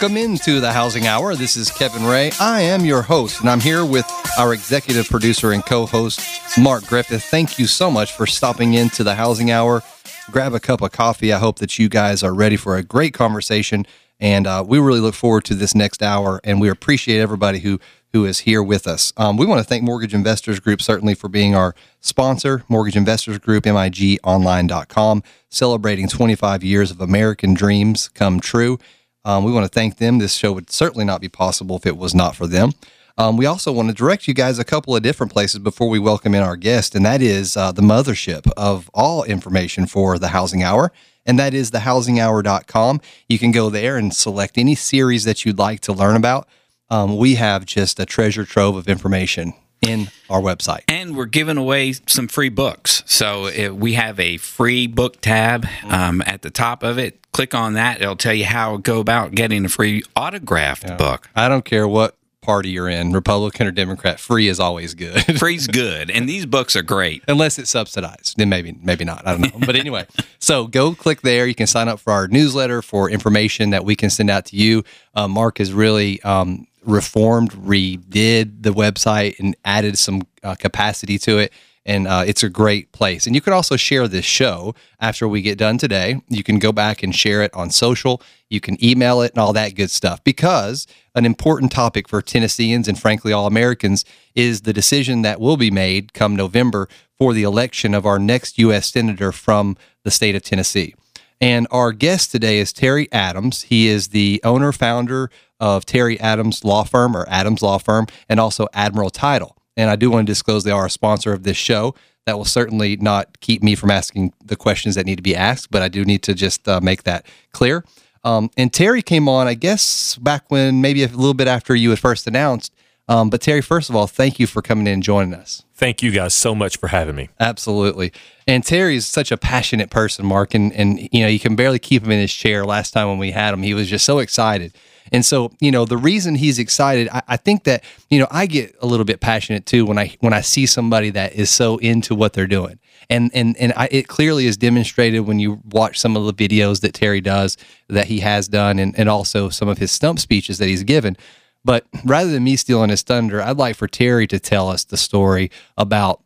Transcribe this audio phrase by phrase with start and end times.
[0.00, 1.34] Welcome into the Housing Hour.
[1.34, 2.30] This is Kevin Ray.
[2.40, 6.22] I am your host, and I'm here with our executive producer and co host,
[6.58, 7.22] Mark Griffith.
[7.22, 9.82] Thank you so much for stopping into the Housing Hour.
[10.30, 11.34] Grab a cup of coffee.
[11.34, 13.84] I hope that you guys are ready for a great conversation.
[14.18, 17.78] And uh, we really look forward to this next hour, and we appreciate everybody who
[18.14, 19.12] who is here with us.
[19.18, 22.64] Um, we want to thank Mortgage Investors Group certainly for being our sponsor.
[22.70, 28.78] Mortgage Investors Group, MIGOnline.com, celebrating 25 years of American dreams come true.
[29.24, 30.18] Um, we want to thank them.
[30.18, 32.72] This show would certainly not be possible if it was not for them.
[33.18, 35.98] Um, we also want to direct you guys a couple of different places before we
[35.98, 40.28] welcome in our guest, and that is uh, the mothership of all information for the
[40.28, 40.90] Housing Hour,
[41.26, 43.00] and that is thehousinghour.com.
[43.28, 46.48] You can go there and select any series that you'd like to learn about.
[46.88, 50.82] Um, we have just a treasure trove of information in our website.
[50.88, 53.02] And we're giving away some free books.
[53.06, 57.16] So if we have a free book tab um, at the top of it.
[57.32, 58.00] Click on that.
[58.00, 60.96] It'll tell you how to go about getting a free autographed yeah.
[60.96, 61.28] book.
[61.36, 65.22] I don't care what party you're in, Republican or Democrat, free is always good.
[65.38, 67.22] Free's good, and these books are great.
[67.28, 69.26] Unless it's subsidized, then maybe maybe not.
[69.26, 69.66] I don't know.
[69.66, 70.06] But anyway,
[70.38, 71.46] so go click there.
[71.46, 74.56] You can sign up for our newsletter for information that we can send out to
[74.56, 74.84] you.
[75.14, 81.38] Uh, Mark is really um, reformed, redid the website, and added some uh, capacity to
[81.38, 81.52] it
[81.86, 83.26] and uh, it's a great place.
[83.26, 86.20] And you can also share this show after we get done today.
[86.28, 88.22] You can go back and share it on social.
[88.48, 92.86] You can email it and all that good stuff because an important topic for Tennesseans
[92.86, 97.42] and frankly all Americans is the decision that will be made come November for the
[97.42, 98.92] election of our next U.S.
[98.92, 100.94] Senator from the state of Tennessee.
[101.40, 103.62] And our guest today is Terry Adams.
[103.62, 108.38] He is the owner, founder of Terry Adams Law Firm or Adams Law Firm, and
[108.38, 109.56] also Admiral Title.
[109.76, 111.94] And I do want to disclose they are a sponsor of this show.
[112.26, 115.70] That will certainly not keep me from asking the questions that need to be asked,
[115.70, 117.84] but I do need to just uh, make that clear.
[118.22, 121.88] Um, and Terry came on, I guess, back when maybe a little bit after you
[121.88, 122.74] had first announced.
[123.10, 125.64] Um, but Terry, first of all, thank you for coming in and joining us.
[125.74, 127.28] Thank you guys so much for having me.
[127.40, 128.12] Absolutely.
[128.46, 131.80] And Terry is such a passionate person, Mark, and and you know you can barely
[131.80, 132.64] keep him in his chair.
[132.64, 134.72] Last time when we had him, he was just so excited.
[135.12, 138.46] And so, you know, the reason he's excited, I, I, think that, you know, I
[138.46, 141.78] get a little bit passionate too when I when I see somebody that is so
[141.78, 142.78] into what they're doing.
[143.08, 146.80] And and and I, it clearly is demonstrated when you watch some of the videos
[146.82, 147.56] that Terry does
[147.88, 151.16] that he has done and, and also some of his stump speeches that he's given.
[151.64, 154.96] But rather than me stealing his thunder, I'd like for Terry to tell us the
[154.96, 156.22] story about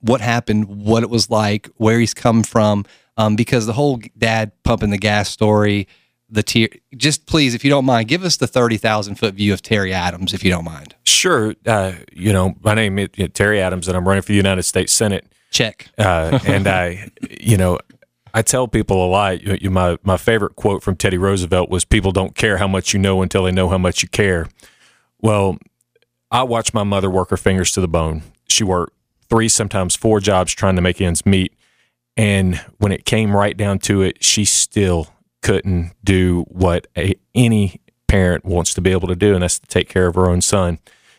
[0.00, 2.84] what happened, what it was like, where he's come from,
[3.16, 5.86] um, because the whole dad pumping the gas story
[6.30, 9.62] the tier just please if you don't mind give us the 30,000 foot view of
[9.62, 10.94] Terry Adams if you don't mind.
[11.04, 14.64] Sure uh, you know my name is Terry Adams and I'm running for the United
[14.64, 15.26] States Senate.
[15.50, 15.88] Check.
[15.96, 17.78] Uh, and I you know
[18.34, 22.12] I tell people a lot you, my my favorite quote from Teddy Roosevelt was people
[22.12, 24.48] don't care how much you know until they know how much you care
[25.20, 25.58] well
[26.30, 28.94] I watched my mother work her fingers to the bone she worked
[29.28, 31.52] three sometimes four jobs trying to make ends meet
[32.16, 35.08] and when it came right down to it she still
[35.42, 39.66] couldn't do what a, any parent wants to be able to do, and that's to
[39.66, 40.78] take care of her own son.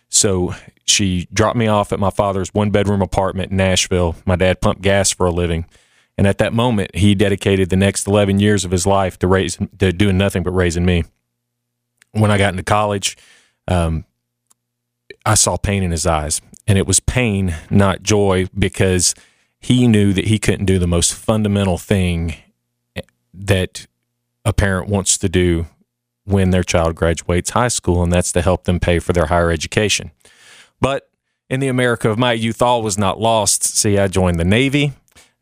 [0.10, 0.56] So
[0.86, 4.16] she dropped me off at my father's one bedroom apartment in Nashville.
[4.26, 5.66] My dad pumped gas for a living.
[6.20, 9.58] And at that moment, he dedicated the next 11 years of his life to raise,
[9.78, 11.06] to doing nothing but raising me.
[12.12, 13.16] When I got into college,
[13.70, 14.04] um,
[15.26, 19.16] I saw pain in his eyes, and it was pain, not joy, because
[19.62, 22.36] he knew that he couldn't do the most fundamental thing
[23.34, 23.88] that
[24.44, 25.68] a parent wants to do
[26.26, 29.52] when their child graduates high school, and that's to help them pay for their higher
[29.52, 30.12] education.
[30.82, 31.10] But
[31.50, 33.64] in the America of my youth, all was not lost.
[33.64, 34.92] See, I joined the Navy.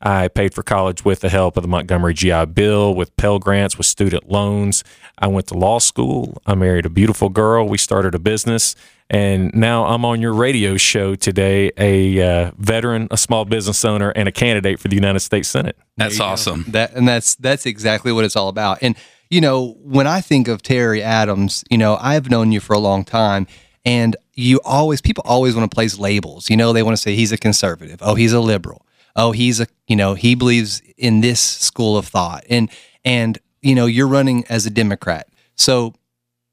[0.02, 3.78] I paid for college with the help of the Montgomery GI Bill, with Pell Grants,
[3.78, 4.84] with student loans.
[5.18, 6.40] I went to law school.
[6.46, 7.68] I married a beautiful girl.
[7.68, 8.76] We started a business.
[9.10, 14.12] And now I'm on your radio show today, a uh, veteran, a small business owner,
[14.12, 15.78] and a candidate for the United States Senate.
[15.96, 16.66] That's awesome.
[16.68, 18.80] That and that's that's exactly what it's all about.
[18.82, 18.96] And
[19.30, 22.80] you know, when I think of Terry Adams, you know, I've known you for a
[22.80, 23.48] long time,
[23.86, 26.50] and you always people always want to place labels.
[26.50, 28.00] You know, they want to say he's a conservative.
[28.02, 28.86] Oh, he's a liberal.
[29.18, 32.46] Oh, he's a you know he believes in this school of thought.
[32.50, 32.70] And
[33.04, 35.28] and you know, you're running as a Democrat.
[35.56, 35.94] So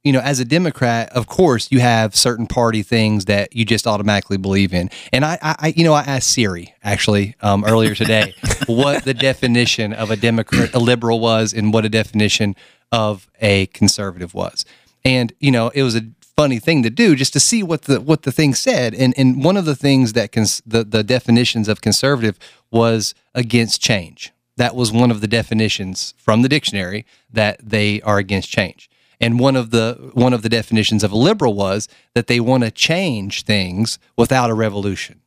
[0.02, 3.86] you know, as a Democrat, of course, you have certain party things that you just
[3.86, 4.90] automatically believe in.
[5.14, 8.34] And I, I you know, I asked Siri actually um, earlier today
[8.66, 12.54] what the definition of a Democrat, a liberal was, and what a definition
[12.92, 14.66] of a conservative was.
[15.06, 16.02] And you know, it was a
[16.36, 18.94] funny thing to do just to see what the what the thing said.
[18.94, 22.38] And and one of the things that cons- the the definitions of conservative
[22.70, 24.32] was against change.
[24.56, 28.88] That was one of the definitions from the dictionary that they are against change.
[29.20, 32.64] And one of the one of the definitions of a liberal was that they want
[32.64, 35.20] to change things without a revolution.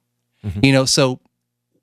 [0.45, 0.59] Mm-hmm.
[0.63, 1.19] You know, so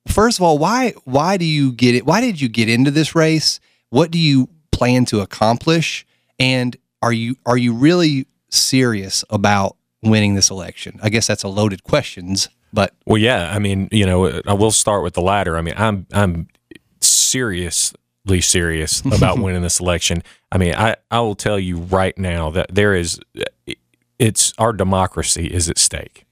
[0.06, 2.06] first of all, why why do you get it?
[2.06, 3.60] Why did you get into this race?
[3.90, 6.06] What do you plan to accomplish?
[6.38, 10.98] And are you are you really serious about winning this election?
[11.02, 13.52] I guess that's a loaded questions, but well, yeah.
[13.54, 15.56] I mean, you know, I will start with the latter.
[15.56, 16.48] I mean, I'm I'm
[17.00, 20.22] seriously serious about winning this election.
[20.50, 23.20] I mean, I I will tell you right now that there is
[24.18, 26.26] it's our democracy is at stake.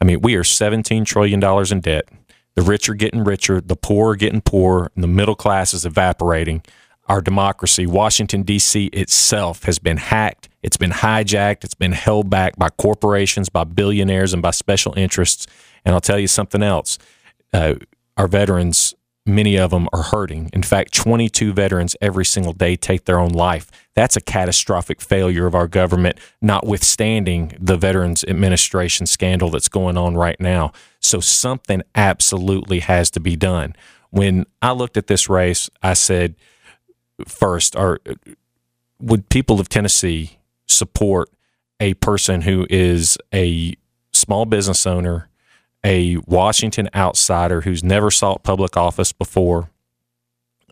[0.00, 2.08] I mean, we are 17 trillion dollars in debt.
[2.54, 5.86] The rich are getting richer, the poor are getting poorer, and the middle class is
[5.86, 6.62] evaporating
[7.08, 7.86] our democracy.
[7.86, 8.86] Washington, D.C.
[8.86, 14.32] itself has been hacked, it's been hijacked, it's been held back by corporations, by billionaires,
[14.32, 15.46] and by special interests.
[15.84, 16.98] And I'll tell you something else
[17.52, 17.74] uh,
[18.16, 18.94] our veterans,
[19.24, 20.50] many of them are hurting.
[20.52, 23.70] In fact, 22 veterans every single day take their own life.
[23.94, 30.16] That's a catastrophic failure of our government, notwithstanding the Veterans Administration scandal that's going on
[30.16, 30.72] right now.
[31.00, 33.74] So something absolutely has to be done.
[34.10, 36.34] When I looked at this race, I said,
[37.26, 38.00] first are
[39.00, 41.30] would people of Tennessee support
[41.80, 43.74] a person who is a
[44.12, 45.28] small business owner,
[45.84, 49.70] a Washington outsider who's never sought public office before?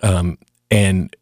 [0.03, 0.39] Um,
[0.71, 1.15] and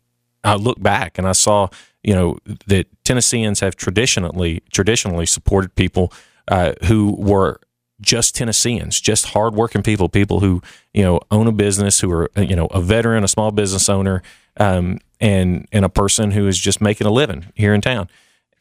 [0.43, 1.69] I look back and I saw,
[2.03, 6.13] you know, that Tennesseans have traditionally traditionally supported people
[6.49, 7.61] uh, who were
[8.01, 10.63] just Tennesseans, just hardworking people, people who
[10.93, 14.23] you know own a business, who are you know a veteran, a small business owner,
[14.59, 18.09] um, and and a person who is just making a living here in town.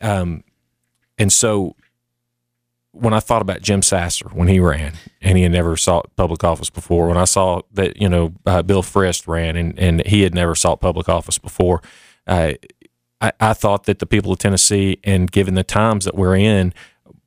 [0.01, 0.43] Um,
[1.17, 1.75] and so
[2.91, 6.43] when I thought about Jim Sasser when he ran and he had never sought public
[6.43, 10.21] office before, when I saw that you know uh, Bill Frist ran and and he
[10.21, 11.81] had never sought public office before,
[12.27, 12.53] uh,
[13.19, 16.73] I, I thought that the people of Tennessee and given the times that we're in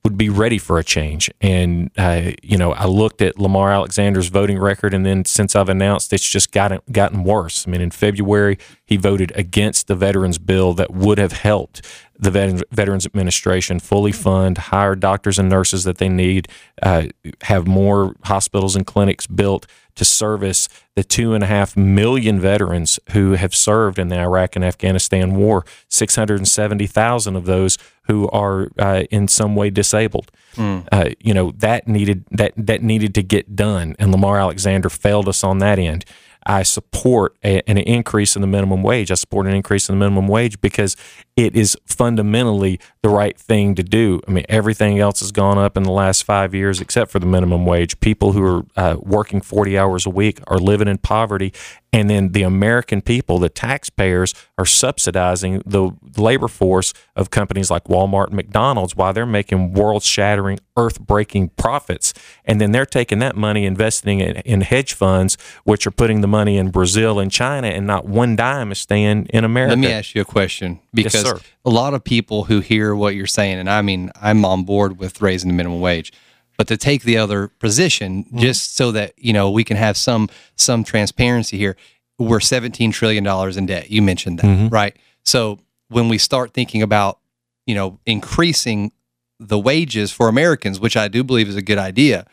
[0.06, 1.28] would be ready for a change.
[1.40, 5.68] And uh, you know, I looked at Lamar Alexander's voting record, and then since I've
[5.68, 7.66] announced, it's just gotten gotten worse.
[7.66, 11.84] I mean, in February, he voted against the veterans bill that would have helped
[12.16, 12.30] the
[12.70, 16.46] Veterans Administration fully fund, hire doctors and nurses that they need,
[16.82, 17.06] uh,
[17.42, 19.66] have more hospitals and clinics built
[19.96, 24.54] to service the two and a half million veterans who have served in the Iraq
[24.54, 25.64] and Afghanistan war.
[25.88, 27.76] Six hundred and seventy thousand of those
[28.06, 30.30] who are uh, in some way disabled.
[30.54, 30.88] Mm.
[30.90, 35.28] Uh, you know that needed that that needed to get done, and Lamar Alexander failed
[35.28, 36.04] us on that end.
[36.46, 39.10] I support a, an increase in the minimum wage.
[39.10, 40.96] I support an increase in the minimum wage because
[41.34, 44.20] it is fundamentally the right thing to do.
[44.28, 47.26] I mean, everything else has gone up in the last five years except for the
[47.26, 47.98] minimum wage.
[47.98, 51.52] People who are uh, working 40 hours a week are living in poverty.
[51.92, 57.84] And then the American people, the taxpayers, are subsidizing the labor force of companies like
[57.84, 62.12] Walmart and McDonald's while they're making world shattering, earth breaking profits.
[62.44, 66.28] And then they're taking that money, investing it in hedge funds, which are putting the
[66.28, 69.70] money in Brazil and China, and not one dime is staying in America.
[69.70, 73.14] Let me ask you a question because yes, a lot of people who hear what
[73.14, 76.12] you're saying, and I mean, I'm on board with raising the minimum wage,
[76.56, 78.38] but to take the other position, mm-hmm.
[78.38, 81.76] just so that you know we can have some some transparency here,
[82.18, 83.90] we're 17 trillion dollars in debt.
[83.90, 84.68] You mentioned that, mm-hmm.
[84.68, 84.96] right?
[85.25, 85.58] So
[85.88, 87.18] when we start thinking about
[87.66, 88.92] you know increasing
[89.38, 92.26] the wages for Americans, which I do believe is a good idea.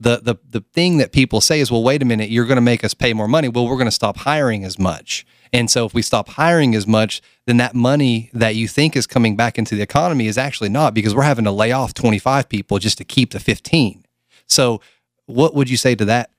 [0.00, 2.62] The, the the thing that people say is, well, wait a minute, you're going to
[2.62, 3.48] make us pay more money.
[3.48, 5.24] Well, we're going to stop hiring as much.
[5.52, 9.06] And so if we stop hiring as much, then that money that you think is
[9.06, 12.48] coming back into the economy is actually not because we're having to lay off 25
[12.48, 14.04] people just to keep the 15.
[14.46, 14.80] So
[15.26, 16.30] what would you say to that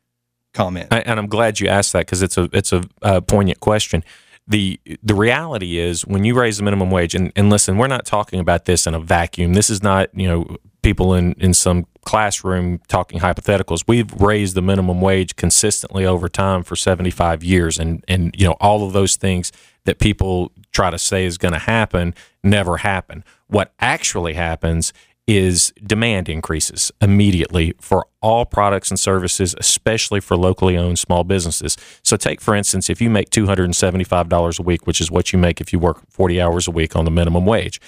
[0.54, 0.88] comment?
[0.92, 4.04] And I'm glad you asked that because it's a it's a uh, poignant question.
[4.48, 8.06] The the reality is when you raise the minimum wage and, and listen, we're not
[8.06, 9.54] talking about this in a vacuum.
[9.54, 13.84] This is not, you know, people in, in some classroom talking hypotheticals.
[13.88, 17.80] We've raised the minimum wage consistently over time for 75 years.
[17.80, 19.52] And, and you know, all of those things
[19.86, 23.24] that people try to say is going to happen never happen.
[23.48, 24.94] What actually happens
[25.26, 31.78] is demand increases immediately for all products and services, especially for locally owned small businesses.
[32.04, 35.62] So, take for instance, if you make $275 a week, which is what you make
[35.62, 37.80] if you work 40 hours a week on the minimum wage.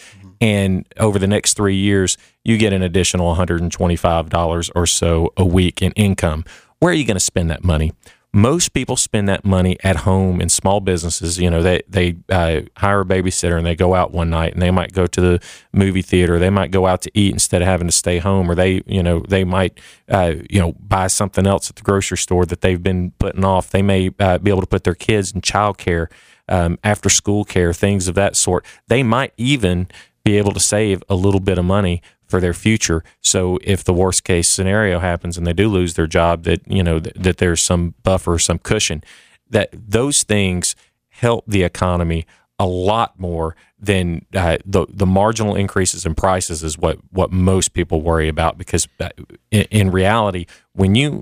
[0.45, 5.81] And over the next three years, you get an additional $125 or so a week
[5.81, 6.45] in income.
[6.77, 7.93] Where are you going to spend that money?
[8.31, 11.39] most people spend that money at home in small businesses.
[11.39, 14.61] You know, they they uh, hire a babysitter and they go out one night and
[14.61, 15.39] they might go to the
[15.71, 16.37] movie theater.
[16.37, 19.01] They might go out to eat instead of having to stay home, or they you
[19.01, 22.83] know they might uh, you know buy something else at the grocery store that they've
[22.83, 23.69] been putting off.
[23.69, 26.07] They may uh, be able to put their kids in childcare,
[26.49, 28.65] um, after school care, things of that sort.
[28.89, 29.87] They might even
[30.25, 33.03] be able to save a little bit of money for their future.
[33.21, 36.83] So if the worst case scenario happens and they do lose their job, that you
[36.83, 39.03] know that, that there's some buffer, some cushion.
[39.49, 40.75] That those things
[41.09, 42.25] help the economy
[42.57, 47.73] a lot more than uh, the the marginal increases in prices is what what most
[47.73, 49.09] people worry about because uh,
[49.51, 51.21] in, in reality when you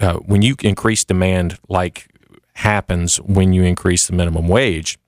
[0.00, 2.08] uh, when you increase demand like
[2.54, 4.98] happens when you increase the minimum wage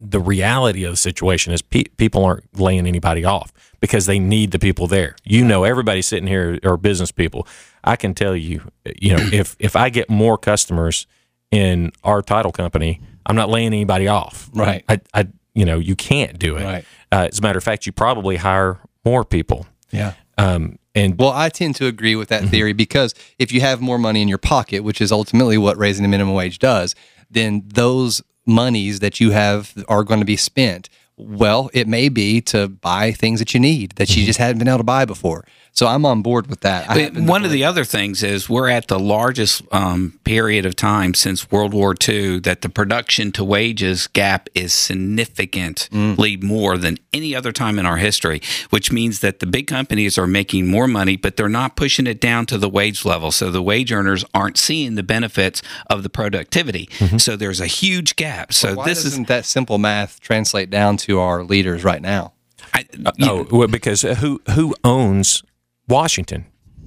[0.00, 4.50] the reality of the situation is pe- people aren't laying anybody off because they need
[4.50, 5.16] the people there.
[5.24, 7.46] You know, everybody sitting here are business people.
[7.82, 8.62] I can tell you,
[9.00, 11.06] you know, if if I get more customers
[11.50, 14.50] in our title company, I'm not laying anybody off.
[14.52, 14.84] Right.
[14.88, 16.64] I, I you know, you can't do it.
[16.64, 16.84] Right.
[17.10, 19.66] Uh, as a matter of fact, you probably hire more people.
[19.90, 20.12] Yeah.
[20.36, 23.98] Um, and Well, I tend to agree with that theory because if you have more
[23.98, 26.94] money in your pocket, which is ultimately what raising the minimum wage does,
[27.30, 30.88] then those monies that you have are going to be spent.
[31.16, 34.26] Well, it may be to buy things that you need that you mm-hmm.
[34.26, 35.46] just hadn't been able to buy before.
[35.76, 36.88] So I'm on board with that.
[36.88, 40.64] But happen to one of the other things is we're at the largest um, period
[40.64, 46.42] of time since World War II that the production to wages gap is significantly mm.
[46.42, 48.40] more than any other time in our history,
[48.70, 52.22] which means that the big companies are making more money, but they're not pushing it
[52.22, 53.30] down to the wage level.
[53.30, 56.86] So the wage earners aren't seeing the benefits of the productivity.
[56.98, 57.18] Mm-hmm.
[57.18, 58.54] So there's a huge gap.
[58.54, 62.32] So Why this is doesn't that simple math translate down to our leaders right now?
[62.72, 65.42] I, uh, oh, you- oh, well, because who who owns
[65.88, 66.46] Washington?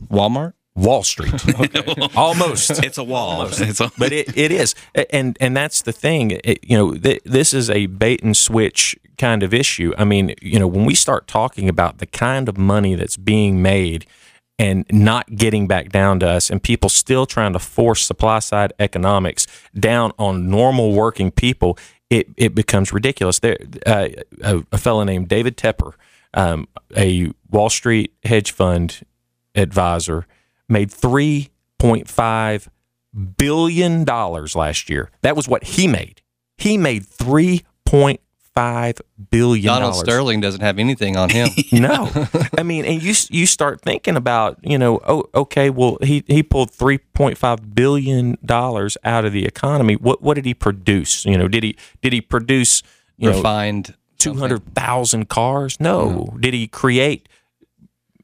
[0.10, 0.53] Walmart.
[0.75, 1.34] Wall Street.
[2.15, 2.84] Almost.
[2.84, 3.48] it's a wall.
[3.48, 4.75] It's a, but it, it is
[5.12, 8.98] and and that's the thing it, you know th- this is a bait and switch
[9.18, 12.58] kind of issue i mean you know when we start talking about the kind of
[12.58, 14.06] money that's being made
[14.58, 18.72] and not getting back down to us and people still trying to force supply side
[18.79, 19.46] economics
[19.77, 21.77] down on normal working people
[22.10, 24.08] it, it becomes ridiculous there uh,
[24.41, 25.94] a, a fellow named david tepper
[26.34, 29.02] um, a wall street hedge fund
[29.56, 30.26] advisor
[30.68, 32.68] made 3.5
[33.38, 35.10] billion dollars last year.
[35.22, 36.22] That was what he made.
[36.58, 39.00] He made 3.5
[39.32, 39.96] billion Donald.
[39.96, 41.50] Sterling doesn't have anything on him.
[41.72, 42.12] No,
[42.58, 46.44] I mean, and you you start thinking about you know, oh, okay, well, he he
[46.44, 49.96] pulled three point five billion dollars out of the economy.
[49.96, 51.26] What what did he produce?
[51.26, 52.84] You know, did he did he produce
[53.18, 53.42] you know
[54.20, 54.38] Refined.
[54.38, 55.80] two hundred thousand cars?
[55.80, 56.36] No.
[56.40, 57.28] Did he create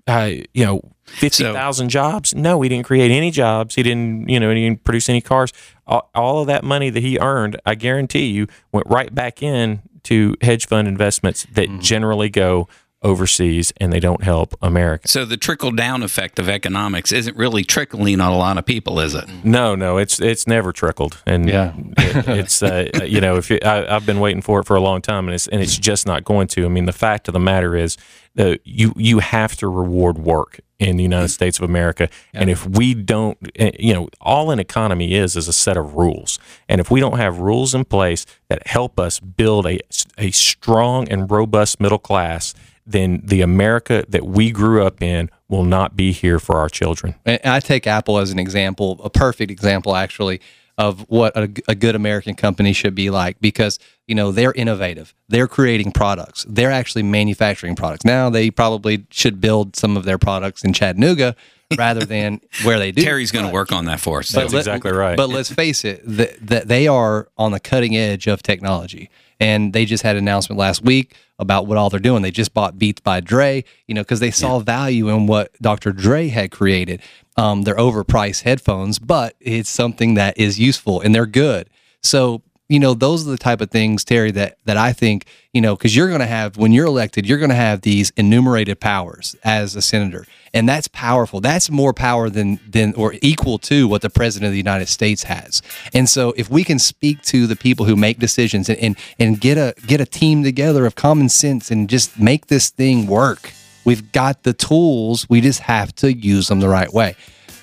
[0.07, 2.35] uh, you know fifty thousand jobs?
[2.35, 3.75] No, he didn't create any jobs.
[3.75, 5.51] He didn't you know he didn't produce any cars.
[5.87, 9.81] All, all of that money that he earned, I guarantee you, went right back in
[10.03, 12.67] to hedge fund investments that generally go
[13.05, 15.07] overseas and they don't help America.
[15.07, 18.99] so the trickle down effect of economics isn't really trickling on a lot of people,
[18.99, 19.25] is it?
[19.43, 21.73] No, no, it's it's never trickled, and Yeah.
[21.97, 24.81] it, it's uh, you know if you, I, I've been waiting for it for a
[24.81, 26.65] long time, and it's and it's just not going to.
[26.65, 27.95] I mean, the fact of the matter is,
[28.37, 32.65] uh, you you have to reward work in the United States of America, and if
[32.67, 36.81] we don't, uh, you know, all an economy is is a set of rules, and
[36.81, 39.79] if we don't have rules in place that help us build a
[40.17, 42.53] a strong and robust middle class.
[42.85, 47.15] Then the America that we grew up in will not be here for our children.
[47.25, 50.41] And I take Apple as an example, a perfect example actually
[50.77, 55.13] of what a, a good American company should be like because you know they're innovative,
[55.29, 58.05] they're creating products, they're actually manufacturing products.
[58.05, 61.35] Now they probably should build some of their products in Chattanooga
[61.77, 63.03] rather than where they do.
[63.03, 64.29] Terry's going to work on that for us.
[64.29, 65.17] That's let- exactly right.
[65.17, 69.09] But let's face it, that that they are on the cutting edge of technology.
[69.39, 72.21] And they just had an announcement last week about what all they're doing.
[72.21, 75.91] They just bought Beats by Dre, you know, because they saw value in what Dr.
[75.91, 77.01] Dre had created.
[77.35, 81.69] Um, they're overpriced headphones, but it's something that is useful and they're good.
[82.01, 85.61] So you know, those are the type of things, Terry, that that I think, you
[85.61, 88.79] know, because you're going to have when you're elected, you're going to have these enumerated
[88.79, 91.41] powers as a senator, and that's powerful.
[91.41, 95.23] That's more power than than or equal to what the president of the United States
[95.23, 95.61] has.
[95.93, 99.39] And so, if we can speak to the people who make decisions and and, and
[99.39, 103.51] get a get a team together of common sense and just make this thing work,
[103.83, 105.29] we've got the tools.
[105.29, 107.15] We just have to use them the right way.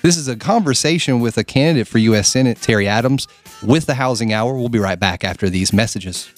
[0.03, 2.27] This is a conversation with a candidate for U.S.
[2.27, 3.25] Senate, Terry Adams,
[3.65, 4.55] with the Housing Hour.
[4.55, 6.29] We'll be right back after these messages.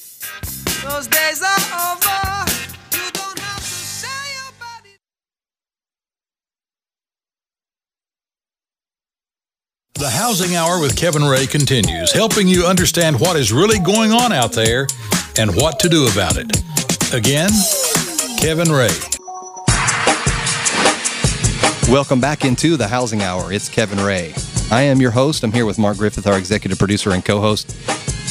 [9.97, 14.33] The Housing Hour with Kevin Ray continues, helping you understand what is really going on
[14.33, 14.87] out there
[15.37, 16.45] and what to do about it.
[17.13, 17.49] Again,
[18.39, 18.89] Kevin Ray.
[21.89, 23.53] Welcome back into the Housing Hour.
[23.53, 24.33] It's Kevin Ray.
[24.71, 25.43] I am your host.
[25.43, 27.75] I'm here with Mark Griffith, our executive producer and co host,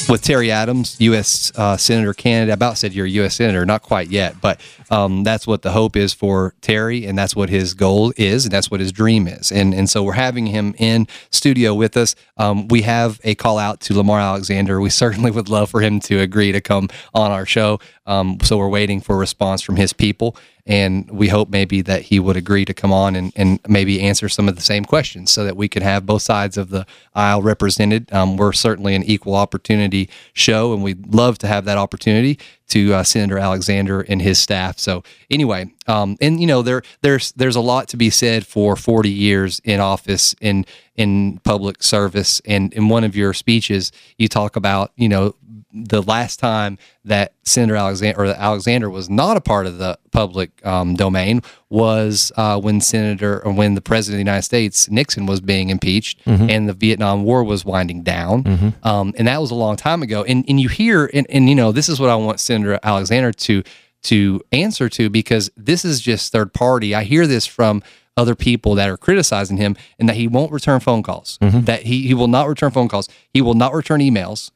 [0.09, 1.51] with Terry Adams, U.S.
[1.55, 2.53] Uh, Senator candidate.
[2.53, 3.35] About said you're a U.S.
[3.35, 4.59] Senator, not quite yet, but
[4.89, 8.51] um, that's what the hope is for Terry, and that's what his goal is, and
[8.51, 9.51] that's what his dream is.
[9.51, 12.15] And and so we're having him in studio with us.
[12.37, 14.79] Um, we have a call out to Lamar Alexander.
[14.79, 17.79] We certainly would love for him to agree to come on our show.
[18.05, 20.35] Um, so we're waiting for a response from his people
[20.67, 24.27] and we hope maybe that he would agree to come on and, and maybe answer
[24.27, 27.41] some of the same questions so that we could have both sides of the aisle
[27.41, 28.11] represented.
[28.11, 29.94] Um, we're certainly an equal opportunity
[30.33, 34.79] show, and we'd love to have that opportunity to uh, Senator Alexander and his staff.
[34.79, 38.75] So anyway, um, and you know there there's there's a lot to be said for
[38.75, 42.41] 40 years in office in in public service.
[42.45, 45.35] And in one of your speeches, you talk about you know
[45.75, 50.65] the last time that Senator Alexander or Alexander was not a part of the public
[50.65, 55.25] um, domain was uh, when Senator or when the President of the United States Nixon
[55.25, 56.49] was being impeached mm-hmm.
[56.49, 58.87] and the Vietnam War was winding down, mm-hmm.
[58.87, 60.23] um, and that was a long time ago.
[60.23, 63.33] And and you hear and, and you know this is what I want Senator Alexander
[63.33, 63.63] to
[64.03, 66.95] to answer to because this is just third party.
[66.95, 67.83] I hear this from
[68.17, 71.61] other people that are criticizing him and that he won't return phone calls, mm-hmm.
[71.61, 73.09] that he, he will not return phone calls.
[73.29, 74.51] He will not return emails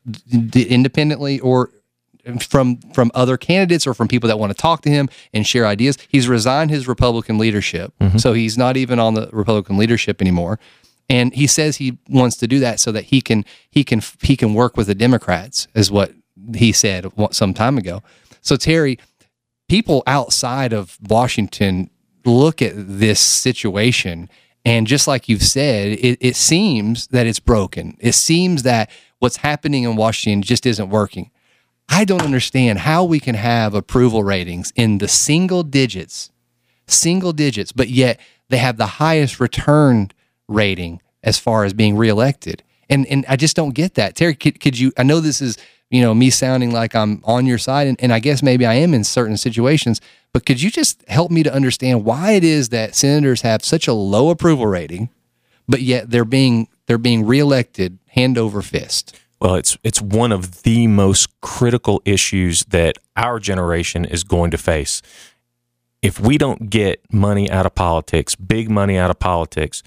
[0.50, 1.72] d- independently or
[2.42, 5.66] from from other candidates or from people that want to talk to him and share
[5.66, 5.98] ideas.
[6.08, 7.94] He's resigned his Republican leadership.
[8.00, 8.18] Mm-hmm.
[8.18, 10.60] So he's not even on the Republican leadership anymore.
[11.10, 14.36] And he says he wants to do that so that he can he can he
[14.36, 16.14] can work with the Democrats is what
[16.56, 18.04] he said some time ago.
[18.42, 19.00] So Terry,
[19.68, 21.90] people outside of Washington
[22.30, 24.30] look at this situation
[24.66, 27.98] and just like you've said, it, it, seems that it's broken.
[28.00, 28.90] It seems that
[29.20, 31.32] what's happening in Washington just isn't working.
[31.88, 36.30] I don't understand how we can have approval ratings in the single digits,
[36.88, 40.12] single digits, but yet they have the highest return
[40.48, 42.62] rating as far as being reelected.
[42.90, 44.16] And and I just don't get that.
[44.16, 44.92] Terry, could, could you?
[44.98, 45.58] I know this is
[45.90, 48.76] you know me sounding like I'm on your side, and, and I guess maybe I
[48.76, 50.02] am in certain situations.
[50.32, 53.88] But could you just help me to understand why it is that senators have such
[53.88, 55.10] a low approval rating,
[55.68, 59.20] but yet they're being they're being reelected hand over fist?
[59.42, 64.58] Well, it's it's one of the most critical issues that our generation is going to
[64.58, 65.02] face.
[66.02, 69.82] If we don't get money out of politics, big money out of politics,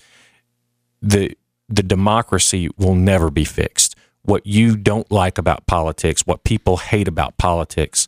[1.01, 1.37] the
[1.69, 3.92] the democracy will never be fixed.
[4.25, 8.07] What you don't like about politics, what people hate about politics,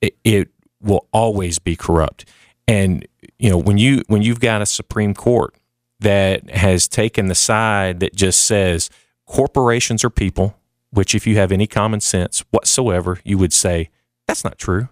[0.00, 0.48] it, it
[0.80, 2.24] will always be corrupt.
[2.66, 3.06] And
[3.38, 5.54] you know, when you when you've got a Supreme Court
[6.00, 8.90] that has taken the side that just says
[9.26, 10.56] corporations are people,
[10.90, 13.90] which if you have any common sense whatsoever, you would say
[14.26, 14.88] that's not true.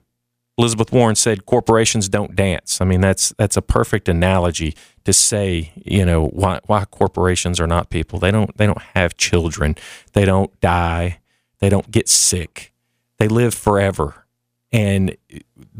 [0.59, 2.81] Elizabeth Warren said corporations don't dance.
[2.81, 7.67] I mean, that's that's a perfect analogy to say, you know, why why corporations are
[7.67, 8.19] not people.
[8.19, 9.77] They don't they don't have children.
[10.12, 11.21] They don't die.
[11.61, 12.73] They don't get sick.
[13.19, 14.23] They live forever
[14.73, 15.17] and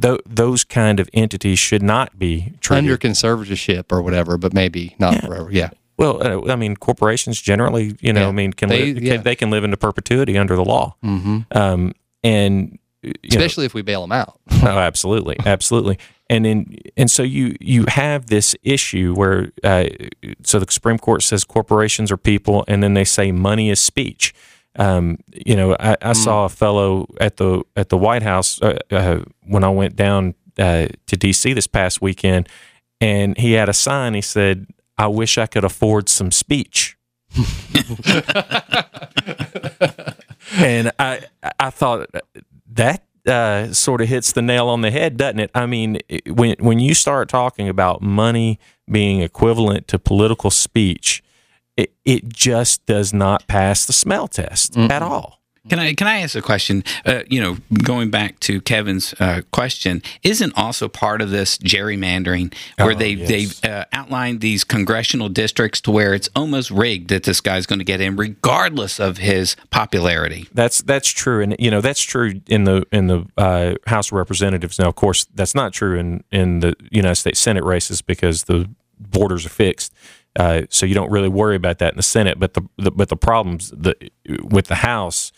[0.01, 2.85] th- those kind of entities should not be treated.
[2.85, 5.21] under conservatorship or whatever, but maybe not yeah.
[5.27, 5.49] forever.
[5.51, 5.71] Yeah.
[5.97, 8.29] Well, uh, I mean, corporations generally, you know, yeah.
[8.29, 9.15] I mean, can, they, li- yeah.
[9.15, 11.41] can, they can live into perpetuity under the law, mm-hmm.
[11.53, 12.79] um, and
[13.25, 14.39] especially know, if we bail them out.
[14.63, 15.99] oh, absolutely, absolutely.
[16.31, 19.85] And in and so you you have this issue where uh,
[20.43, 24.35] so the Supreme Court says corporations are people, and then they say money is speech.
[24.77, 26.17] Um, you know, I, I mm.
[26.17, 30.35] saw a fellow at the at the White House uh, uh, when I went down
[30.59, 31.53] uh, to D.C.
[31.53, 32.49] this past weekend,
[33.01, 34.15] and he had a sign.
[34.15, 36.97] He said, "I wish I could afford some speech."
[40.57, 41.21] and I
[41.59, 42.09] I thought
[42.77, 45.51] that uh, sort of hits the nail on the head, doesn't it?
[45.55, 48.59] I mean, when when you start talking about money
[48.91, 51.23] being equivalent to political speech,
[51.77, 54.91] it, it just does not pass the smell test mm-hmm.
[54.91, 55.42] at all.
[55.69, 56.83] Can I can I ask a question?
[57.07, 62.53] Uh, you know, going back to Kevin's uh, question, isn't also part of this gerrymandering
[62.79, 63.61] where oh, they yes.
[63.61, 67.79] they uh, outlined these congressional districts to where it's almost rigged that this guy's going
[67.79, 70.49] to get in, regardless of his popularity.
[70.53, 74.15] That's that's true, and you know that's true in the in the uh, House of
[74.15, 74.81] Representatives.
[74.81, 78.69] Now, of course, that's not true in in the United States Senate races because the
[78.99, 79.95] borders are fixed.
[80.35, 82.41] Uh, so you don't really worry about that in the Senate.
[82.41, 83.95] But the, the but the problems the,
[84.43, 85.31] with the House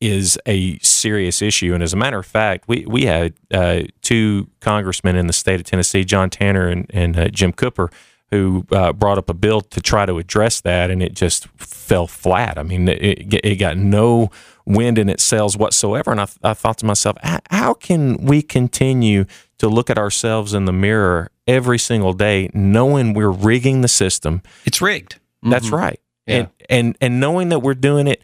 [0.00, 1.74] is a serious issue.
[1.74, 5.60] And as a matter of fact, we we had uh, two congressmen in the state
[5.60, 7.90] of Tennessee, John Tanner and, and uh, Jim Cooper,
[8.30, 12.06] who uh, brought up a bill to try to address that, and it just fell
[12.06, 12.58] flat.
[12.58, 14.30] I mean, it, it got no
[14.64, 16.12] wind in its sails whatsoever.
[16.12, 17.16] And I, I thought to myself,
[17.50, 19.24] how can we continue
[19.58, 24.42] to look at ourselves in the mirror every single day, knowing we're rigging the system?
[24.64, 25.18] It's rigged.
[25.42, 25.74] That's mm-hmm.
[25.74, 26.00] right.
[26.26, 26.36] Yeah.
[26.36, 28.22] And, and and knowing that we're doing it, it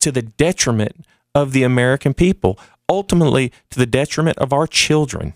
[0.00, 2.58] to the detriment of the American people,
[2.88, 5.34] ultimately to the detriment of our children.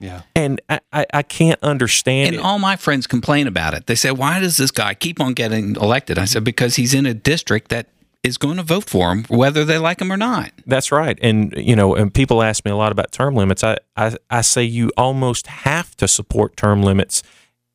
[0.00, 0.22] Yeah.
[0.34, 2.42] And I, I, I can't understand And it.
[2.42, 3.86] all my friends complain about it.
[3.86, 6.18] They say, why does this guy keep on getting elected?
[6.18, 7.88] I said, because he's in a district that
[8.22, 10.52] is going to vote for him, whether they like him or not.
[10.66, 11.18] That's right.
[11.22, 13.62] And you know, and people ask me a lot about term limits.
[13.64, 17.22] I, I, I say you almost have to support term limits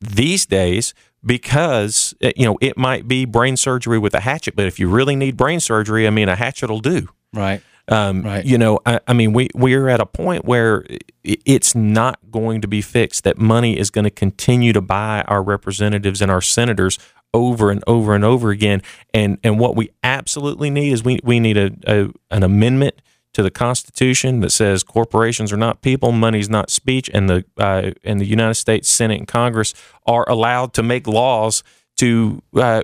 [0.00, 0.92] these days
[1.24, 4.88] because uh, you know it might be brain surgery with a hatchet, but if you
[4.88, 7.08] really need brain surgery, I mean, a hatchet will do.
[7.32, 7.62] Right.
[7.88, 8.44] Um, Right.
[8.44, 10.86] You know, I, I mean, we we're at a point where
[11.22, 13.24] it's not going to be fixed.
[13.24, 16.98] That money is going to continue to buy our representatives and our senators
[17.34, 18.80] over and over and over again.
[19.12, 23.02] And and what we absolutely need is we we need a, a an amendment
[23.34, 27.90] to the Constitution that says corporations are not people, money's not speech, and the uh,
[28.02, 29.74] and the United States Senate and Congress
[30.06, 31.62] are allowed to make laws
[31.96, 32.82] to uh,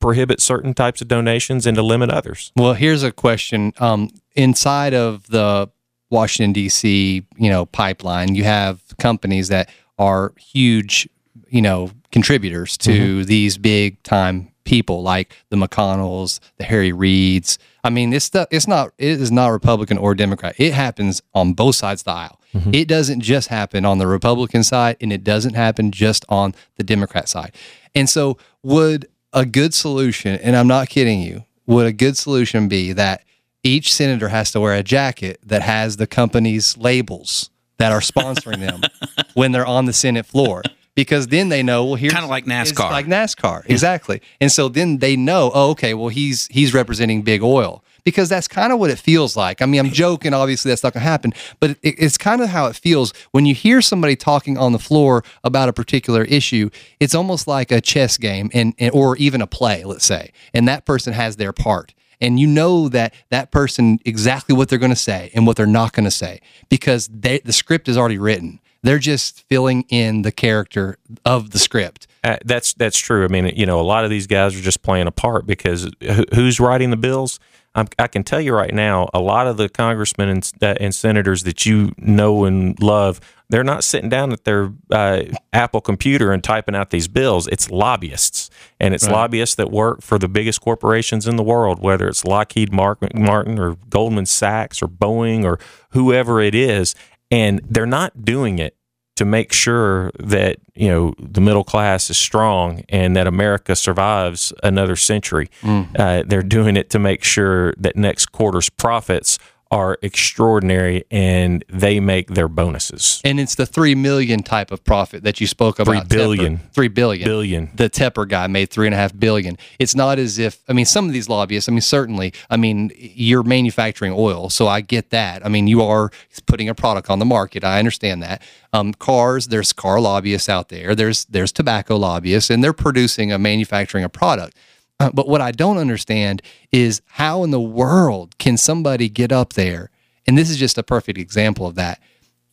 [0.00, 2.52] prohibit certain types of donations and to limit others.
[2.56, 3.72] Well, here's a question.
[3.78, 5.68] Um, inside of the
[6.10, 7.24] Washington D.C.
[7.36, 11.08] you know pipeline, you have companies that are huge,
[11.48, 17.58] you know, contributors to these big time people like the McConnells, the Harry Reids.
[17.82, 18.48] I mean, this stuff.
[18.50, 18.92] It's not.
[18.98, 20.54] It is not Republican or Democrat.
[20.58, 22.40] It happens on both sides of the aisle.
[22.54, 22.74] Mm-hmm.
[22.74, 26.82] It doesn't just happen on the Republican side, and it doesn't happen just on the
[26.82, 27.54] Democrat side.
[27.94, 32.68] And so, would a good solution, and I'm not kidding you, would a good solution
[32.68, 33.24] be that
[33.62, 38.60] each senator has to wear a jacket that has the company's labels that are sponsoring
[38.60, 38.80] them
[39.34, 40.62] when they're on the Senate floor?
[40.94, 42.90] Because then they know, well, here's Kinda like it's NASCAR.
[42.90, 44.20] like NASCAR, exactly.
[44.40, 48.48] And so then they know, oh, okay, well, he's he's representing big oil because that's
[48.48, 49.62] kind of what it feels like.
[49.62, 52.48] I mean, I'm joking, obviously that's not going to happen, but it, it's kind of
[52.48, 56.70] how it feels when you hear somebody talking on the floor about a particular issue.
[56.98, 60.66] It's almost like a chess game, and, and or even a play, let's say, and
[60.68, 61.94] that person has their part.
[62.20, 65.66] And you know that that person exactly what they're going to say and what they're
[65.66, 68.59] not going to say because they, the script is already written.
[68.82, 72.06] They're just filling in the character of the script.
[72.24, 73.24] Uh, that's that's true.
[73.24, 75.90] I mean, you know, a lot of these guys are just playing a part because
[76.02, 77.38] who, who's writing the bills?
[77.74, 80.92] I'm, I can tell you right now, a lot of the congressmen and, uh, and
[80.94, 86.32] senators that you know and love, they're not sitting down at their uh, Apple computer
[86.32, 87.46] and typing out these bills.
[87.46, 92.08] It's lobbyists, and it's lobbyists that work for the biggest corporations in the world, whether
[92.08, 95.58] it's Lockheed Martin or Goldman Sachs or Boeing or
[95.90, 96.94] whoever it is,
[97.30, 98.76] and they're not doing it
[99.16, 104.50] to make sure that you know the middle class is strong and that America survives
[104.62, 105.50] another century.
[105.94, 109.38] Uh, they're doing it to make sure that next quarter's profits
[109.70, 113.20] are extraordinary and they make their bonuses.
[113.24, 116.08] And it's the three million type of profit that you spoke about.
[116.08, 116.58] Three billion.
[116.58, 116.72] Tepper.
[116.72, 117.24] Three billion.
[117.24, 117.70] Billion.
[117.74, 119.56] The Tepper guy made three and a half billion.
[119.78, 121.68] It's not as if I mean some of these lobbyists.
[121.68, 122.32] I mean certainly.
[122.48, 125.46] I mean you're manufacturing oil, so I get that.
[125.46, 126.10] I mean you are
[126.46, 127.62] putting a product on the market.
[127.62, 128.42] I understand that.
[128.72, 130.94] Um, cars, there's car lobbyists out there.
[130.96, 134.56] There's there's tobacco lobbyists, and they're producing a manufacturing a product.
[135.00, 139.54] Uh, but what I don't understand is how in the world can somebody get up
[139.54, 139.90] there?
[140.26, 142.00] And this is just a perfect example of that.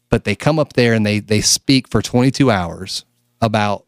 [0.10, 3.04] But they come up there and they they speak for 22 hours
[3.42, 3.86] about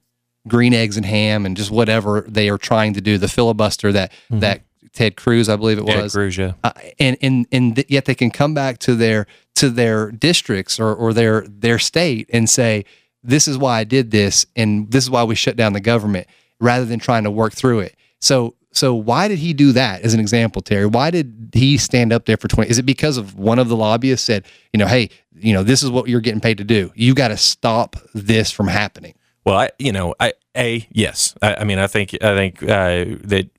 [0.47, 3.17] green eggs and ham and just whatever they are trying to do.
[3.17, 6.53] The filibuster that that Ted Cruz, I believe it Ted was, Cruz, yeah.
[6.63, 10.79] uh, and and and th- yet they can come back to their to their districts
[10.79, 12.83] or, or their their state and say
[13.23, 16.27] this is why I did this and this is why we shut down the government
[16.59, 17.95] rather than trying to work through it.
[18.19, 20.85] So so why did he do that as an example, Terry?
[20.85, 22.69] Why did he stand up there for 20?
[22.69, 25.81] Is it because of one of the lobbyists said, you know, hey, you know, this
[25.81, 26.91] is what you're getting paid to do.
[26.95, 29.15] You got to stop this from happening.
[29.45, 31.33] Well, I, you know, I a yes.
[31.41, 33.49] I, I mean, I think I think uh, that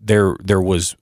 [0.00, 0.96] there there was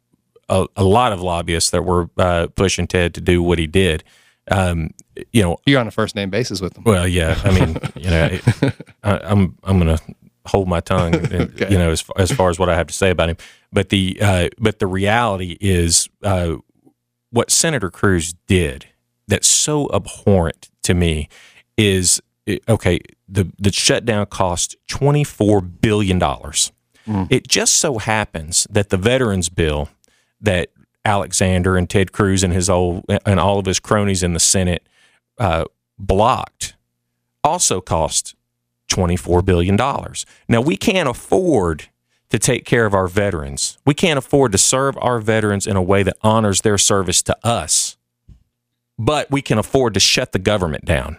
[0.48, 4.04] a, a lot of lobbyists that were uh, pushing Ted to do what he did.
[4.50, 4.90] Um,
[5.32, 6.84] you know, You're on a first name basis with them.
[6.84, 7.38] well, yeah.
[7.44, 8.42] I mean, you know, it,
[9.02, 9.98] I, I'm I'm gonna
[10.46, 12.94] hold my tongue, and, you know, as far, as far as what I have to
[12.94, 13.36] say about him.
[13.72, 16.56] But the uh, but the reality is uh,
[17.30, 18.86] what Senator Cruz did
[19.26, 21.28] that's so abhorrent to me
[21.76, 22.20] is
[22.68, 23.00] okay.
[23.28, 26.72] The the shutdown cost twenty four billion dollars.
[27.28, 29.90] It just so happens that the veterans bill
[30.40, 30.70] that
[31.04, 34.86] Alexander and Ted Cruz and his old and all of his cronies in the Senate
[35.38, 35.64] uh,
[35.98, 36.76] blocked
[37.42, 38.34] also cost
[38.94, 39.76] $24 billion.
[39.76, 41.88] Now, we can't afford
[42.30, 43.78] to take care of our veterans.
[43.86, 47.36] We can't afford to serve our veterans in a way that honors their service to
[47.46, 47.96] us,
[48.98, 51.18] but we can afford to shut the government down.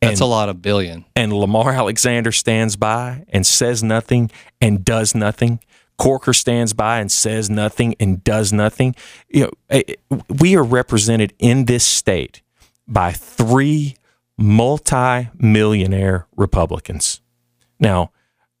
[0.00, 1.04] That's a lot of billion.
[1.16, 4.30] And Lamar Alexander stands by and says nothing
[4.60, 5.60] and does nothing.
[5.96, 8.94] Corker stands by and says nothing and does nothing.
[9.28, 9.94] You know, eh,
[10.38, 12.42] we are represented in this state
[12.86, 13.96] by three
[14.38, 17.20] multi-millionaire Republicans.
[17.78, 18.12] Now,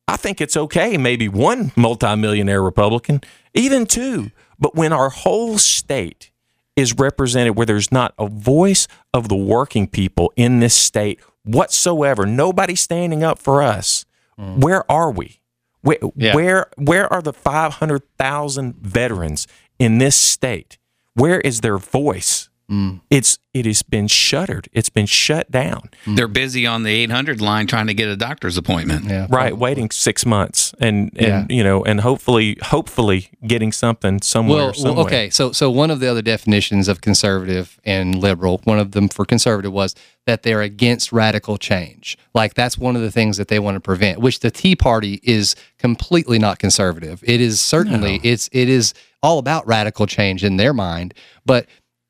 [0.06, 3.20] I think it's okay, maybe one multi-millionaire Republican,
[3.54, 4.30] even two.
[4.58, 6.30] But when our whole state
[6.76, 12.26] is represented where there's not a voice of the working people in this state whatsoever,
[12.26, 14.04] nobody standing up for us,
[14.38, 14.58] mm.
[14.58, 15.40] where are we?
[15.82, 16.34] Where, yeah.
[16.34, 19.46] where where are the 500,000 veterans
[19.78, 20.78] in this state?
[21.14, 22.48] Where is their voice?
[22.70, 23.00] Mm.
[23.08, 24.68] It's it has been shuttered.
[24.74, 25.88] It's been shut down.
[26.04, 26.16] Mm.
[26.16, 29.06] They're busy on the 800 line trying to get a doctor's appointment.
[29.06, 31.56] Yeah, right, waiting six months, and and yeah.
[31.56, 34.72] you know, and hopefully, hopefully, getting something somewhere.
[34.76, 35.30] Well, well, okay.
[35.30, 39.24] So so one of the other definitions of conservative and liberal, one of them for
[39.24, 39.94] conservative was
[40.26, 42.18] that they're against radical change.
[42.34, 44.20] Like that's one of the things that they want to prevent.
[44.20, 47.24] Which the Tea Party is completely not conservative.
[47.26, 48.24] It is certainly no.
[48.24, 51.66] it's it is all about radical change in their mind, but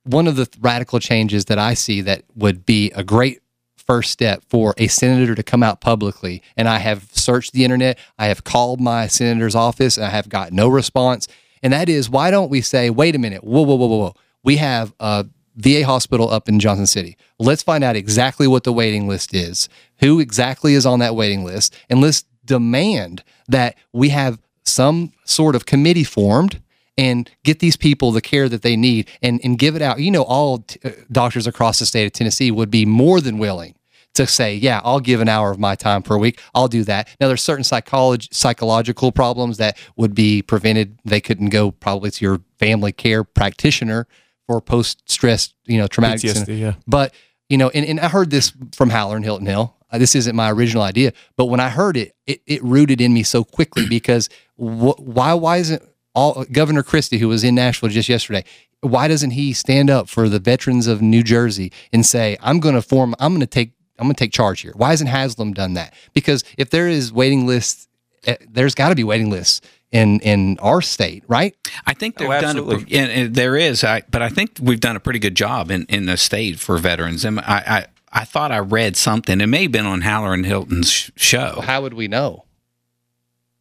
[0.09, 3.41] one of the radical changes that I see that would be a great
[3.77, 6.43] first step for a senator to come out publicly.
[6.57, 10.29] And I have searched the internet, I have called my senator's office, and I have
[10.29, 11.29] got no response.
[11.63, 14.15] And that is, why don't we say, wait a minute, whoa, whoa, whoa, whoa, whoa.
[14.45, 17.17] We have a VA hospital up in Johnson City.
[17.39, 19.69] Let's find out exactly what the waiting list is,
[19.99, 25.57] who exactly is on that waiting list, and let's demand that we have some sort
[25.57, 26.63] of committee formed
[26.99, 30.01] and get these people the care that they need and, and give it out.
[30.01, 33.39] You know, all t- uh, doctors across the state of Tennessee would be more than
[33.39, 33.77] willing
[34.15, 36.41] to say, yeah, I'll give an hour of my time per week.
[36.55, 37.09] I'll do that.
[37.21, 40.99] Now, there's certain psychology, psychological problems that would be prevented.
[41.05, 44.09] They couldn't go probably to your family care practitioner
[44.49, 46.23] for post stress, you know, traumatic.
[46.23, 46.75] PTSD, yeah.
[46.87, 47.15] But,
[47.49, 49.77] you know, and, and I heard this from Hallerin Hilton Hill.
[49.91, 53.15] Uh, this isn't my original idea, but when I heard it, it, it rooted in
[53.15, 55.83] me so quickly because wh- why, why isn't
[56.19, 58.45] all Governor Christie, who was in Nashville just yesterday,
[58.81, 62.75] why doesn't he stand up for the veterans of New Jersey and say, "I'm going
[62.75, 64.73] to form, I'm going to take, I'm going to take charge here"?
[64.75, 65.95] Why hasn't Haslam done that?
[66.15, 67.87] Because if there is waiting lists,
[68.27, 69.61] eh, there's got to be waiting lists
[69.93, 71.55] in in our state, right?
[71.87, 74.81] I think they've oh, done, a, and, and there is, I, but I think we've
[74.81, 77.25] done a pretty good job in in the state for veterans.
[77.25, 79.41] And I, I I thought I read something.
[79.41, 81.55] It may have been on Hallerin Hilton's show.
[81.59, 82.45] Well, how would we know?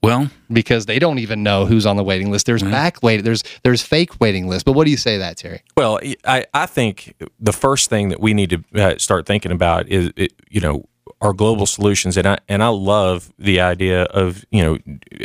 [0.03, 2.45] Well, because they don't even know who's on the waiting list.
[2.45, 3.23] There's back wait.
[3.23, 4.65] There's there's fake waiting list.
[4.65, 5.63] But what do you say to that, Terry?
[5.75, 9.89] Well, I I think the first thing that we need to uh, start thinking about
[9.89, 10.11] is
[10.49, 10.87] you know
[11.21, 14.77] our global solutions, and I and I love the idea of you know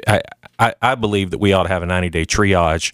[0.06, 0.22] I
[0.58, 2.92] I, I believe that we ought to have a 90 day triage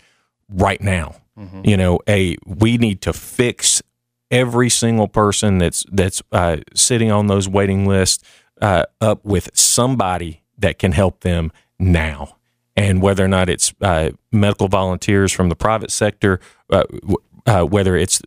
[0.48, 1.16] right now.
[1.38, 1.62] Mm-hmm.
[1.64, 3.82] You know, a we need to fix
[4.30, 8.24] every single person that's that's uh, sitting on those waiting lists
[8.60, 12.36] uh, up with somebody that can help them now.
[12.76, 16.38] And whether or not it's uh, medical volunteers from the private sector,
[16.70, 16.84] uh,
[17.44, 18.22] uh, whether it's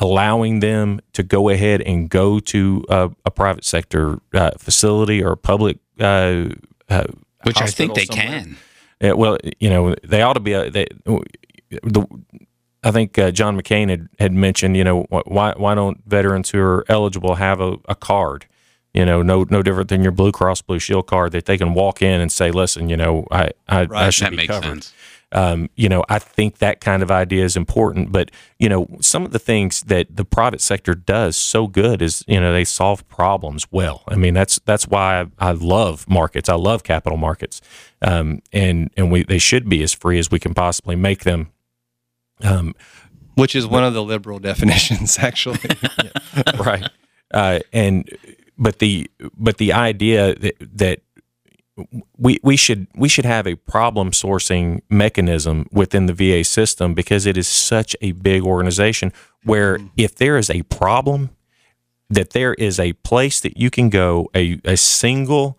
[0.00, 5.32] allowing them to go ahead and go to a, a private sector uh, facility or
[5.32, 6.46] a public, uh,
[6.88, 7.04] uh,
[7.44, 8.56] which I think they somewhere.
[9.00, 9.16] can.
[9.16, 10.52] Well, you know, they ought to be.
[10.70, 10.86] They,
[11.70, 12.06] the,
[12.82, 16.84] I think John McCain had, had mentioned, you know, why why don't veterans who are
[16.88, 18.46] eligible have a, a card?
[18.94, 21.74] You know, no no different than your Blue Cross Blue Shield card that they can
[21.74, 24.86] walk in and say, listen, you know, I I, right, I should be covered.
[25.34, 28.12] Um, you know, I think that kind of idea is important.
[28.12, 32.22] But you know, some of the things that the private sector does so good is
[32.26, 34.02] you know they solve problems well.
[34.08, 36.50] I mean, that's that's why I, I love markets.
[36.50, 37.62] I love capital markets,
[38.02, 41.50] um, and and we they should be as free as we can possibly make them.
[42.42, 42.74] Um,
[43.34, 45.60] which is one of the liberal definitions, actually.
[46.58, 46.86] right.
[47.32, 48.10] Uh, and
[48.58, 51.00] but the but the idea that, that
[52.18, 57.26] we we should we should have a problem sourcing mechanism within the VA system because
[57.26, 59.12] it is such a big organization
[59.44, 61.30] where if there is a problem
[62.10, 65.58] that there is a place that you can go a, a single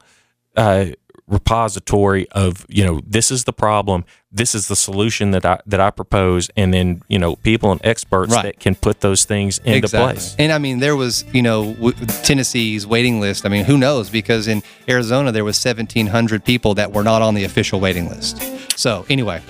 [0.55, 0.85] uh,
[1.27, 5.79] repository of you know this is the problem this is the solution that I that
[5.79, 8.43] I propose and then you know people and experts right.
[8.43, 10.13] that can put those things into exactly.
[10.13, 11.75] place and I mean there was you know
[12.23, 16.91] Tennessee's waiting list I mean who knows because in Arizona there was 1700 people that
[16.91, 18.41] were not on the official waiting list
[18.77, 19.41] so anyway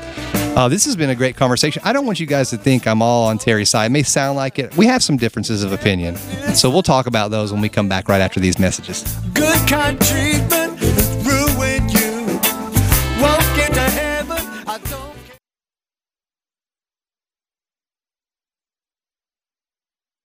[0.55, 1.81] uh, this has been a great conversation.
[1.83, 3.87] I don't want you guys to think I'm all on Terry's side.
[3.87, 4.77] It may sound like it.
[4.77, 6.15] We have some differences of opinion.
[6.53, 9.01] So we'll talk about those when we come back right after these messages.
[9.33, 9.99] Good kind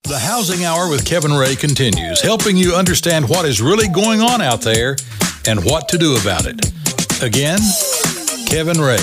[0.09, 4.41] The Housing Hour with Kevin Ray continues, helping you understand what is really going on
[4.41, 4.97] out there
[5.47, 6.73] and what to do about it.
[7.23, 7.59] Again,
[8.47, 8.97] Kevin Ray.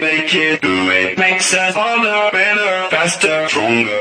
[0.00, 1.18] Work it, make it, do it.
[1.18, 4.00] Makes us harder, better, faster, stronger.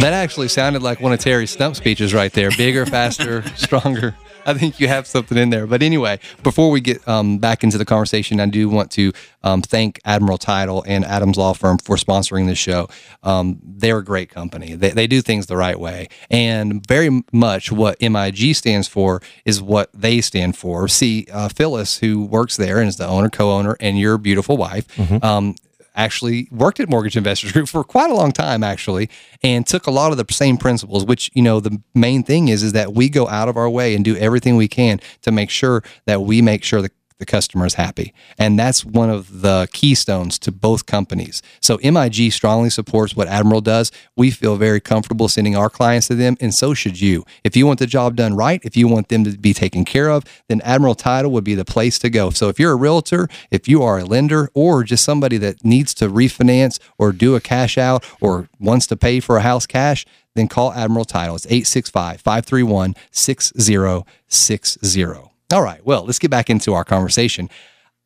[0.00, 2.50] That actually sounded like one of Terry's stump speeches right there.
[2.50, 4.16] Bigger, faster, stronger.
[4.46, 5.66] I think you have something in there.
[5.66, 9.12] But anyway, before we get um, back into the conversation, I do want to
[9.42, 12.88] um, thank Admiral Title and Adams Law Firm for sponsoring this show.
[13.24, 14.74] Um, they're a great company.
[14.74, 16.08] They, they do things the right way.
[16.30, 20.86] And very much what MIG stands for is what they stand for.
[20.86, 24.56] See, uh, Phyllis, who works there and is the owner, co owner, and your beautiful
[24.56, 24.86] wife,
[25.22, 25.54] um,
[25.94, 29.08] actually worked at Mortgage Investors Group for quite a long time, actually,
[29.42, 31.04] and took a lot of the same principles.
[31.04, 33.94] Which you know, the main thing is is that we go out of our way
[33.94, 37.66] and do everything we can to make sure that we make sure the the customer
[37.66, 38.12] is happy.
[38.38, 41.42] And that's one of the keystones to both companies.
[41.60, 43.90] So MIG strongly supports what Admiral does.
[44.16, 47.24] We feel very comfortable sending our clients to them, and so should you.
[47.44, 50.10] If you want the job done right, if you want them to be taken care
[50.10, 52.30] of, then Admiral Title would be the place to go.
[52.30, 55.94] So if you're a realtor, if you are a lender, or just somebody that needs
[55.94, 60.04] to refinance or do a cash out or wants to pay for a house cash,
[60.34, 61.36] then call Admiral Title.
[61.36, 65.25] It's 865 531 6060.
[65.52, 67.48] All right, well, let's get back into our conversation.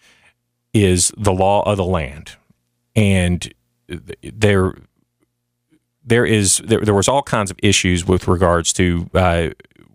[0.73, 2.33] is the law of the land,
[2.97, 3.53] and
[4.23, 4.73] there
[6.05, 9.49] there is there, there was all kinds of issues with regards to uh,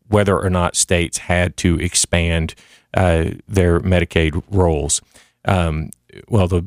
[0.07, 2.55] whether or not states had to expand
[2.93, 5.01] uh, their Medicaid rolls.
[5.45, 5.91] Um,
[6.27, 6.65] well, the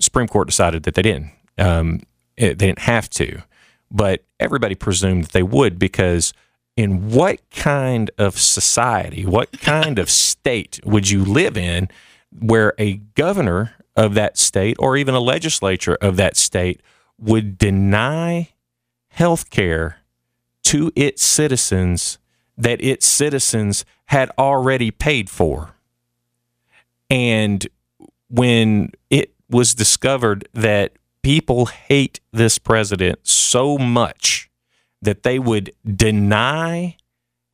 [0.00, 1.30] Supreme Court decided that they didn't.
[1.58, 2.00] Um,
[2.36, 3.42] it- they didn't have to,
[3.90, 6.32] but everybody presumed that they would because
[6.76, 11.88] in what kind of society, what kind of state would you live in
[12.36, 16.80] where a governor of that state or even a legislature of that state
[17.18, 18.48] would deny
[19.08, 19.98] health care
[20.64, 22.18] to its citizens
[22.58, 25.76] that its citizens had already paid for?
[27.08, 27.66] And
[28.28, 34.50] when it was discovered that people hate this president so much
[35.02, 36.96] that they would deny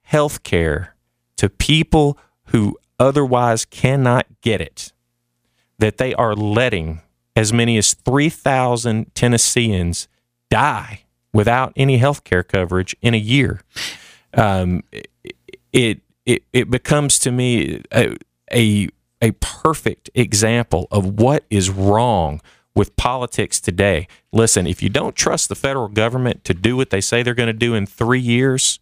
[0.02, 0.94] health care
[1.36, 4.92] to people who otherwise cannot get it,
[5.78, 7.00] that they are letting
[7.36, 10.08] as many as 3,000 Tennesseans
[10.50, 13.60] die without any health care coverage in a year.
[14.34, 14.82] Um,
[15.72, 18.16] it, it, it becomes to me a,
[18.52, 18.88] a,
[19.20, 22.40] a perfect example of what is wrong
[22.74, 24.06] with politics today.
[24.32, 27.46] Listen, if you don't trust the federal government to do what they say they're going
[27.48, 28.78] to do in three years,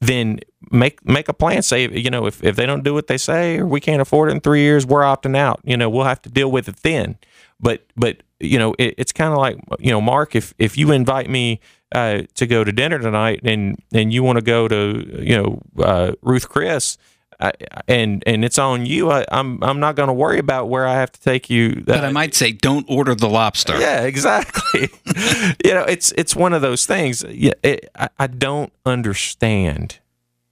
[0.00, 1.62] then make make a plan.
[1.62, 4.28] Say, you know, if, if they don't do what they say or we can't afford
[4.28, 5.60] it in three years, we're opting out.
[5.64, 7.18] You know, we'll have to deal with it then.
[7.58, 10.92] But but you know, it, it's kind of like you know, Mark, if if you
[10.92, 11.60] invite me
[11.92, 15.62] uh, to go to dinner tonight and and you want to go to you know
[15.82, 16.96] uh, Ruth Chris.
[17.40, 17.52] I,
[17.88, 19.10] and and it's on you.
[19.10, 21.82] I, I'm I'm not going to worry about where I have to take you.
[21.86, 23.78] But I might say, don't order the lobster.
[23.78, 24.88] Yeah, exactly.
[25.64, 27.24] you know, it's it's one of those things.
[27.28, 29.98] Yeah, it, I, I don't understand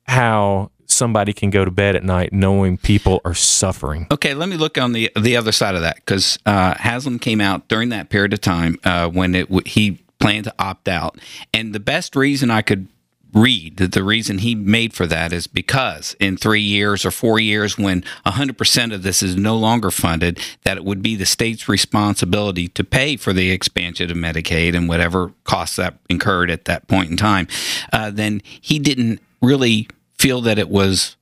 [0.04, 4.06] how somebody can go to bed at night knowing people are suffering.
[4.10, 7.40] Okay, let me look on the the other side of that because uh, Haslam came
[7.40, 11.18] out during that period of time uh, when it w- he planned to opt out,
[11.54, 12.88] and the best reason I could
[13.32, 13.76] read.
[13.76, 17.78] That the reason he made for that is because in three years or four years
[17.78, 22.68] when 100% of this is no longer funded that it would be the state's responsibility
[22.68, 27.10] to pay for the expansion of medicaid and whatever costs that incurred at that point
[27.10, 27.46] in time.
[27.92, 31.16] Uh, then he didn't really feel that it was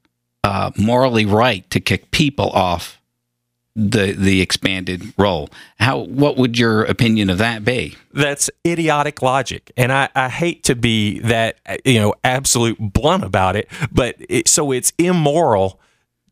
[0.45, 3.01] uh, morally right to kick people off
[3.77, 5.51] the the expanded roll.
[5.79, 7.95] How what would your opinion of that be?
[8.13, 13.23] That's idiotic logic, and I, I hate to be that uh, you know absolute blunt
[13.23, 15.79] about it, but it, so it's immoral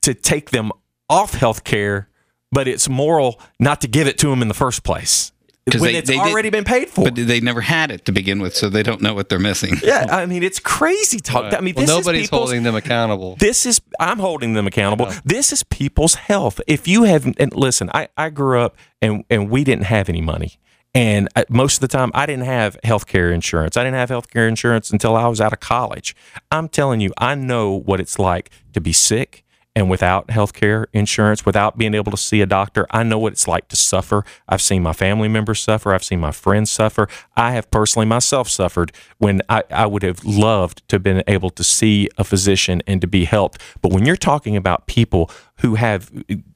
[0.00, 0.72] to take them
[1.10, 2.08] off health care,
[2.50, 5.30] but it's moral not to give it to them in the first place.
[5.70, 7.04] 'Cause when they- it's they did- already been paid for.
[7.04, 9.76] But they never had it to begin with, so they don't know what they're missing.
[9.82, 11.54] yeah, I mean it's crazy talk.
[11.54, 13.36] I mean, well, this nobody's is holding them accountable.
[13.36, 15.10] This is I'm holding them accountable.
[15.24, 16.60] This is people's health.
[16.66, 20.20] If you have and listen, I, I grew up and and we didn't have any
[20.20, 20.52] money.
[20.96, 23.76] And uh, most of the time, I didn't have health care insurance.
[23.76, 26.14] I didn't have health care insurance until I was out of college.
[26.52, 29.43] I'm telling you, I know what it's like to be sick
[29.76, 32.86] and without health care insurance, without being able to see a doctor.
[32.90, 34.24] I know what it's like to suffer.
[34.48, 35.92] I've seen my family members suffer.
[35.92, 37.08] I've seen my friends suffer.
[37.36, 41.50] I have personally myself suffered when I, I would have loved to have been able
[41.50, 43.60] to see a physician and to be helped.
[43.82, 46.10] But when you're talking about people who have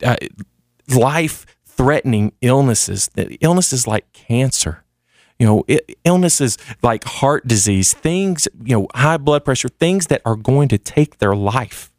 [0.05, 0.16] uh,
[0.95, 3.11] life threatening illnesses,
[3.41, 4.85] illnesses like cancer,
[5.39, 5.64] you know,
[6.05, 10.79] illnesses like heart disease, things, you know, high blood pressure, things that are going to
[10.79, 11.93] take their life.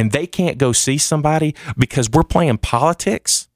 [0.00, 3.49] And they can't go see somebody because we're playing politics.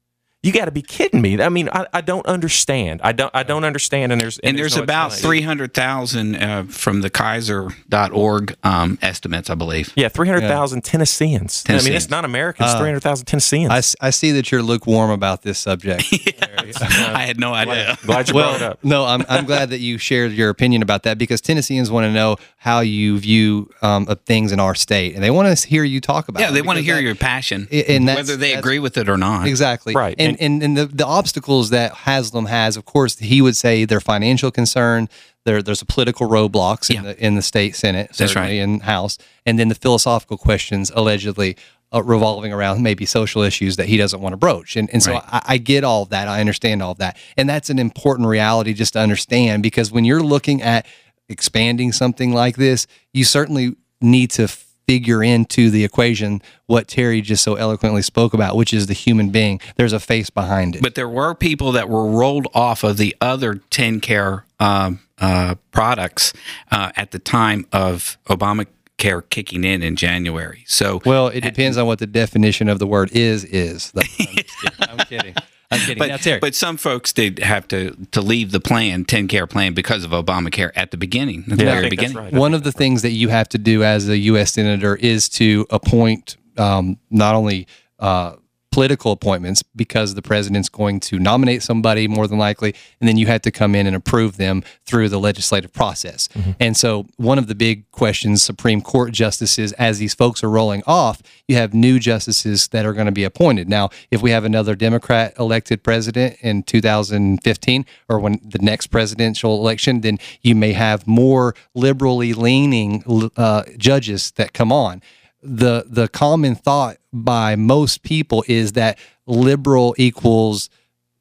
[0.45, 1.41] You got to be kidding me.
[1.41, 3.01] I mean, I, I don't understand.
[3.03, 3.31] I don't.
[3.33, 4.11] I don't understand.
[4.11, 9.91] And there's And there's no about 300,000 uh, from the Kaiser.org um, estimates, I believe.
[9.95, 11.63] Yeah, three hundred thousand Tennesseans.
[11.67, 12.69] I mean, it's not Americans.
[12.69, 13.95] Uh, three hundred thousand Tennesseans.
[13.99, 16.03] I see that you're lukewarm about this subject.
[16.79, 17.97] I had no idea.
[18.03, 18.83] Glad you brought it up.
[18.83, 22.11] No, I'm, I'm glad that you shared your opinion about that because Tennesseans want to
[22.11, 25.83] know how you view um, of things in our state, and they want to hear
[25.83, 26.39] you talk about.
[26.39, 26.43] It.
[26.43, 29.09] Yeah, it they want to hear that- your passion, and whether they agree with it
[29.09, 29.47] or not.
[29.47, 29.95] Exactly.
[29.95, 30.15] Right.
[30.19, 33.85] And and, and and the, the obstacles that Haslam has, of course, he would say
[33.85, 35.09] they're financial concern.
[35.45, 37.01] There, there's a political roadblocks in Yeah.
[37.13, 41.55] the in the state senate, certainly in House, and then the philosophical questions allegedly
[41.93, 44.75] uh, revolving around maybe social issues that he doesn't want to broach.
[44.75, 45.23] And and so Right.
[45.27, 46.27] I, I get all of that.
[46.27, 50.03] I understand all of that, and that's an important reality just to understand because when
[50.03, 50.85] you're looking at
[51.29, 54.47] expanding something like this, you certainly need to
[54.87, 59.29] figure into the equation what Terry just so eloquently spoke about, which is the human
[59.29, 59.59] being.
[59.75, 60.81] There's a face behind it.
[60.81, 66.33] But there were people that were rolled off of the other TennCare um, uh, products
[66.71, 70.63] uh, at the time of Obamacare kicking in in January.
[70.67, 73.43] So, well, it depends on what the definition of the word is.
[73.45, 74.45] Is I'm, kidding.
[74.81, 75.35] I'm kidding.
[75.71, 75.97] I'm kidding.
[76.07, 79.73] now, but, Terry, but some folks did have to, to leave the plan, TennCare plan,
[79.73, 82.15] because of Obamacare at the beginning, at the Yeah, very beginning.
[82.17, 82.31] right.
[82.33, 84.53] one of the things that you have to do as a U.S.
[84.53, 87.67] senator is to appoint um, not only
[87.99, 88.35] uh,
[88.75, 93.25] political appointments because the president's going to nominate somebody more than likely, and then you
[93.25, 96.27] have to come in and approve them through the legislative process.
[96.59, 100.83] And so, one of the big questions Supreme Court justices, as these folks are rolling
[100.85, 103.69] off, you have new justices that are going to be appointed.
[103.69, 109.57] Now, if we have another Democrat elected president in 2015 or when the next presidential
[109.57, 115.01] election, then you may have more liberally leaning uh, judges that come on
[115.45, 120.69] the the common thought by most people is that liberal equals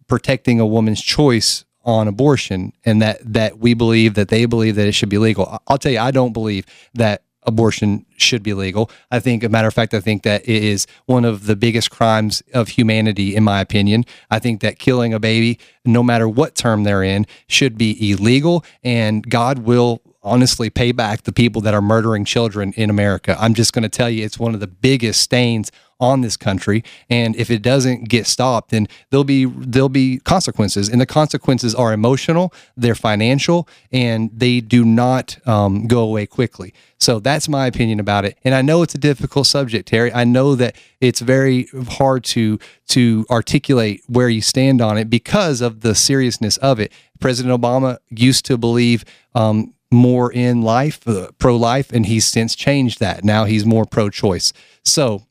[0.06, 4.86] protecting a woman's choice on abortion and that that we believe that they believe that
[4.86, 5.58] it should be legal.
[5.68, 6.64] I'll tell you I don't believe
[6.94, 8.90] that abortion should be legal.
[9.10, 11.90] I think a matter of fact I think that it is one of the biggest
[11.90, 14.04] crimes of humanity in my opinion.
[14.30, 18.64] I think that killing a baby no matter what term they're in should be illegal
[18.82, 23.36] and God will honestly pay back the people that are murdering children in America.
[23.38, 25.70] I'm just going to tell you, it's one of the biggest stains
[26.00, 30.88] on this country, and if it doesn't get stopped, then there'll be there'll be consequences,
[30.88, 36.74] and the consequences are emotional, they're financial, and they do not um, go away quickly.
[36.98, 40.12] So that's my opinion about it, and I know it's a difficult subject, Terry.
[40.12, 42.58] I know that it's very hard to
[42.88, 46.92] to articulate where you stand on it because of the seriousness of it.
[47.20, 49.04] President Obama used to believe
[49.34, 53.24] um, more in life, uh, pro life, and he's since changed that.
[53.24, 54.52] Now he's more pro choice.
[54.84, 55.26] So,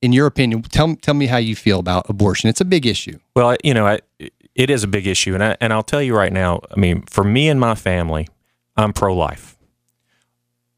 [0.00, 2.48] in your opinion, tell, tell me how you feel about abortion.
[2.48, 3.18] It's a big issue.
[3.36, 4.00] Well, you know, I,
[4.54, 6.60] it is a big issue, and I, and I'll tell you right now.
[6.74, 8.28] I mean, for me and my family,
[8.76, 9.56] I'm pro life.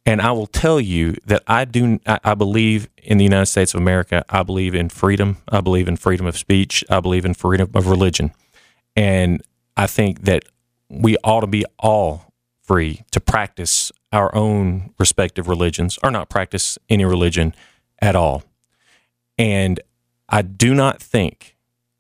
[0.05, 2.01] And I will tell you that I do.
[2.07, 4.25] I, I believe in the United States of America.
[4.29, 5.37] I believe in freedom.
[5.49, 6.85] I believe in freedom of speech.
[6.91, 8.33] I believe in freedom of religion.
[8.97, 9.43] And
[9.77, 10.45] I think that
[10.89, 12.32] we ought to be all
[12.63, 17.55] free to practice our own respective religions or not practice any religion
[18.01, 18.45] at all.
[19.39, 19.81] And
[20.29, 21.57] I do not think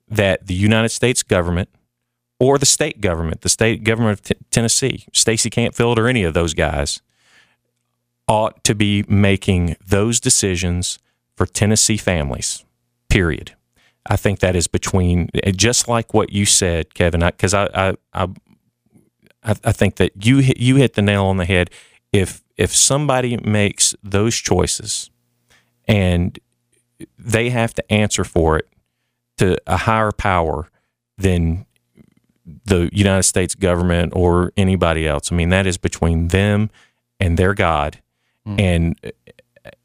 [0.09, 1.69] that the United States government
[2.39, 6.35] or the state government, the state government of t- Tennessee, Stacey Campfield or any of
[6.35, 7.01] those guys,
[8.29, 10.99] ought to be making those decisions
[11.37, 12.65] for Tennessee families,
[13.09, 13.55] period.
[14.07, 17.95] I think that is between, just like what you said, Kevin, because I, I, I,
[18.25, 18.29] I,
[19.45, 21.71] think that you hit, you hit the nail on the head.
[22.13, 25.11] If if somebody makes those choices
[25.87, 26.39] and
[27.19, 28.69] they have to answer for it
[29.39, 30.69] to a higher power
[31.19, 31.67] than
[32.65, 35.33] the United States government or anybody else.
[35.33, 36.71] I mean, that is between them
[37.19, 38.01] and their God.
[38.47, 38.61] Mm.
[38.61, 39.13] And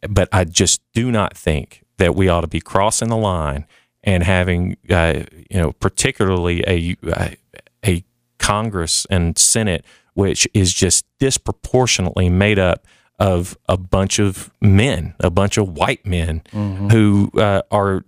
[0.10, 3.66] but I just do not think that we ought to be crossing the line
[4.04, 7.38] and having, uh, you know, particularly a a
[8.48, 9.84] Congress and Senate
[10.18, 12.88] which is just disproportionately made up
[13.20, 16.88] of a bunch of men, a bunch of white men mm-hmm.
[16.88, 18.04] who uh, are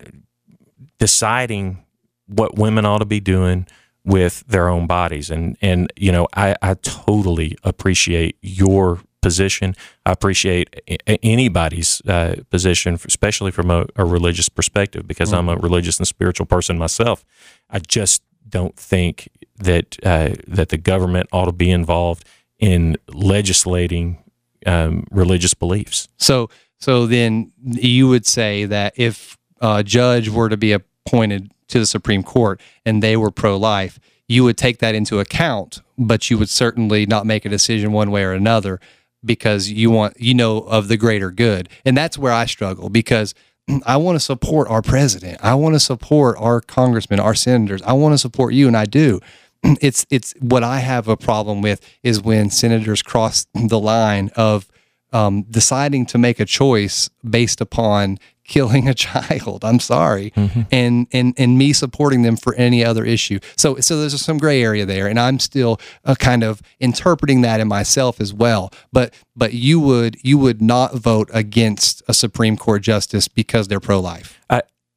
[0.97, 1.85] deciding
[2.25, 3.67] what women ought to be doing
[4.03, 5.29] with their own bodies.
[5.29, 9.75] And and you know, I, I totally appreciate your position.
[10.03, 10.81] I appreciate
[11.21, 15.49] anybody's uh, position, especially from a, a religious perspective, because mm-hmm.
[15.49, 17.23] I'm a religious and spiritual person myself.
[17.69, 19.29] I just don't think
[19.59, 22.25] that uh, that the government ought to be involved
[22.59, 24.23] in legislating
[24.65, 26.07] um, religious beliefs.
[26.17, 26.49] So,
[26.79, 31.85] so then you would say that if a judge were to be appointed to the
[31.85, 36.49] Supreme Court and they were pro-life, you would take that into account, but you would
[36.49, 38.79] certainly not make a decision one way or another
[39.25, 41.67] because you want you know of the greater good.
[41.83, 43.33] And that's where I struggle because
[43.85, 45.39] I want to support our president.
[45.43, 47.81] I want to support our congressmen, our senators.
[47.81, 49.19] I want to support you and I do.
[49.81, 54.67] it's it's what I have a problem with is when senators cross the line of
[55.11, 59.63] um, deciding to make a choice based upon killing a child.
[59.63, 60.61] I'm sorry, mm-hmm.
[60.71, 63.39] and and and me supporting them for any other issue.
[63.55, 67.59] So so there's some gray area there, and I'm still uh, kind of interpreting that
[67.59, 68.71] in myself as well.
[68.91, 73.79] But but you would you would not vote against a Supreme Court justice because they're
[73.79, 74.39] pro life.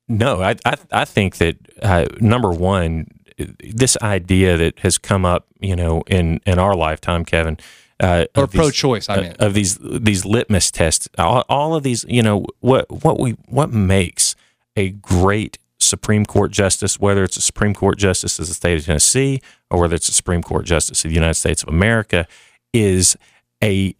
[0.09, 3.07] No, I, I I think that uh, number one
[3.37, 7.59] this idea that has come up, you know, in in our lifetime, Kevin,
[8.01, 9.09] uh, or pro-choice.
[9.09, 13.05] I uh, mean, of these these litmus tests, all, all, of these, you know, what
[13.05, 14.35] what we what makes
[14.77, 18.87] a great Supreme Court justice, whether it's a Supreme Court justice of the state of
[18.87, 22.27] Tennessee or whether it's a Supreme Court justice of the United States of America,
[22.73, 23.17] is
[23.63, 23.95] a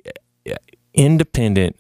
[0.95, 1.77] independent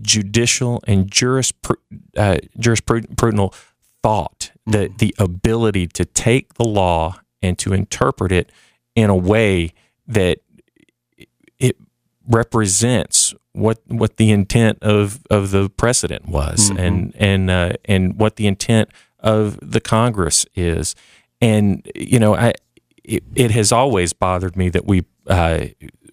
[0.00, 1.76] judicial and jurispr-
[2.16, 3.54] uh, jurisprudential
[4.02, 8.50] thought, the the ability to take the law and to interpret it
[8.94, 9.72] in a way
[10.06, 10.38] that
[11.58, 11.76] it
[12.28, 16.78] represents what what the intent of, of the precedent was mm-hmm.
[16.78, 20.94] and and uh, and what the intent of the Congress is.
[21.40, 22.54] And you know, I
[23.04, 25.66] it, it has always bothered me that we uh,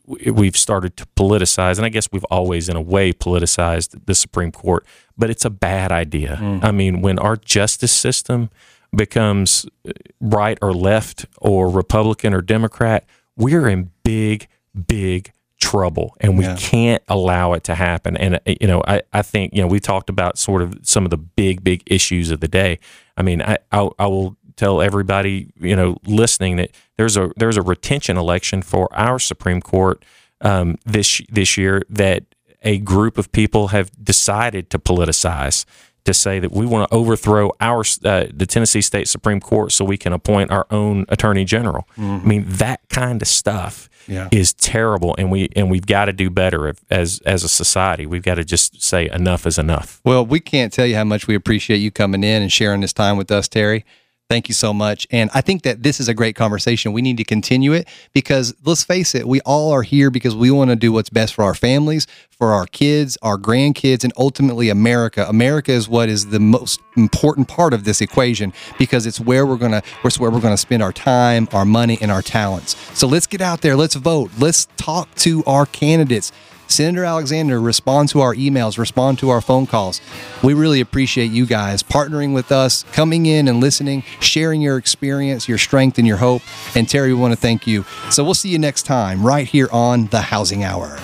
[0.10, 4.52] we've started to politicize, and I guess we've always, in a way, politicized the Supreme
[4.52, 4.86] Court.
[5.18, 6.38] But it's a bad idea.
[6.42, 6.64] Mm.
[6.64, 8.50] I mean, when our justice system
[8.96, 13.06] becomes uh, right or left or Republican or Democrat,
[13.36, 14.48] we're in big,
[14.88, 16.56] big trouble and we yeah.
[16.58, 18.16] can't allow it to happen.
[18.18, 21.06] And, uh, you know, I, I think, you know, we talked about sort of some
[21.06, 22.80] of the big, big issues of the day.
[23.18, 27.56] I mean, I, I, I will tell everybody you know listening that there's a there's
[27.56, 30.04] a retention election for our Supreme Court
[30.42, 32.24] um, this this year that
[32.62, 35.66] a group of people have decided to politicize
[36.04, 39.86] to say that we want to overthrow our uh, the Tennessee State Supreme Court so
[39.86, 41.88] we can appoint our own Attorney General.
[41.98, 42.26] Mm-hmm.
[42.26, 44.28] I mean that kind of stuff yeah.
[44.30, 48.06] is terrible, and we and we've got to do better if, as as a society.
[48.06, 50.02] We've got to just say enough is enough.
[50.04, 52.94] Well, we can't tell you how much we appreciate you coming in and sharing this
[52.94, 53.86] time with us, Terry.
[54.30, 55.08] Thank you so much.
[55.10, 56.94] And I think that this is a great conversation.
[56.94, 60.52] We need to continue it because let's face it, we all are here because we
[60.52, 64.70] want to do what's best for our families, for our kids, our grandkids, and ultimately
[64.70, 65.26] America.
[65.28, 69.58] America is what is the most important part of this equation because it's where we're
[69.58, 72.76] gonna it's where we're gonna spend our time, our money, and our talents.
[72.94, 76.32] So let's get out there, let's vote, let's talk to our candidates.
[76.70, 80.00] Senator Alexander, respond to our emails, respond to our phone calls.
[80.44, 85.50] We really appreciate you guys partnering with us, coming in and listening, sharing your experience,
[85.50, 86.44] your strength, and your hope.
[86.76, 87.84] And Terry, we want to thank you.
[88.12, 90.98] So we'll see you next time right here on the Housing Hour.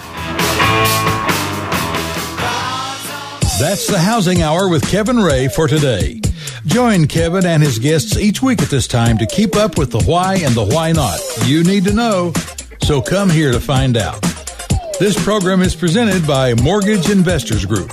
[3.57, 6.21] That's the Housing Hour with Kevin Ray for today.
[6.65, 10.03] Join Kevin and his guests each week at this time to keep up with the
[10.03, 11.19] why and the why not.
[11.45, 12.33] You need to know,
[12.83, 14.34] so come here to find out.
[14.97, 17.91] This program is presented by Mortgage Investors Group.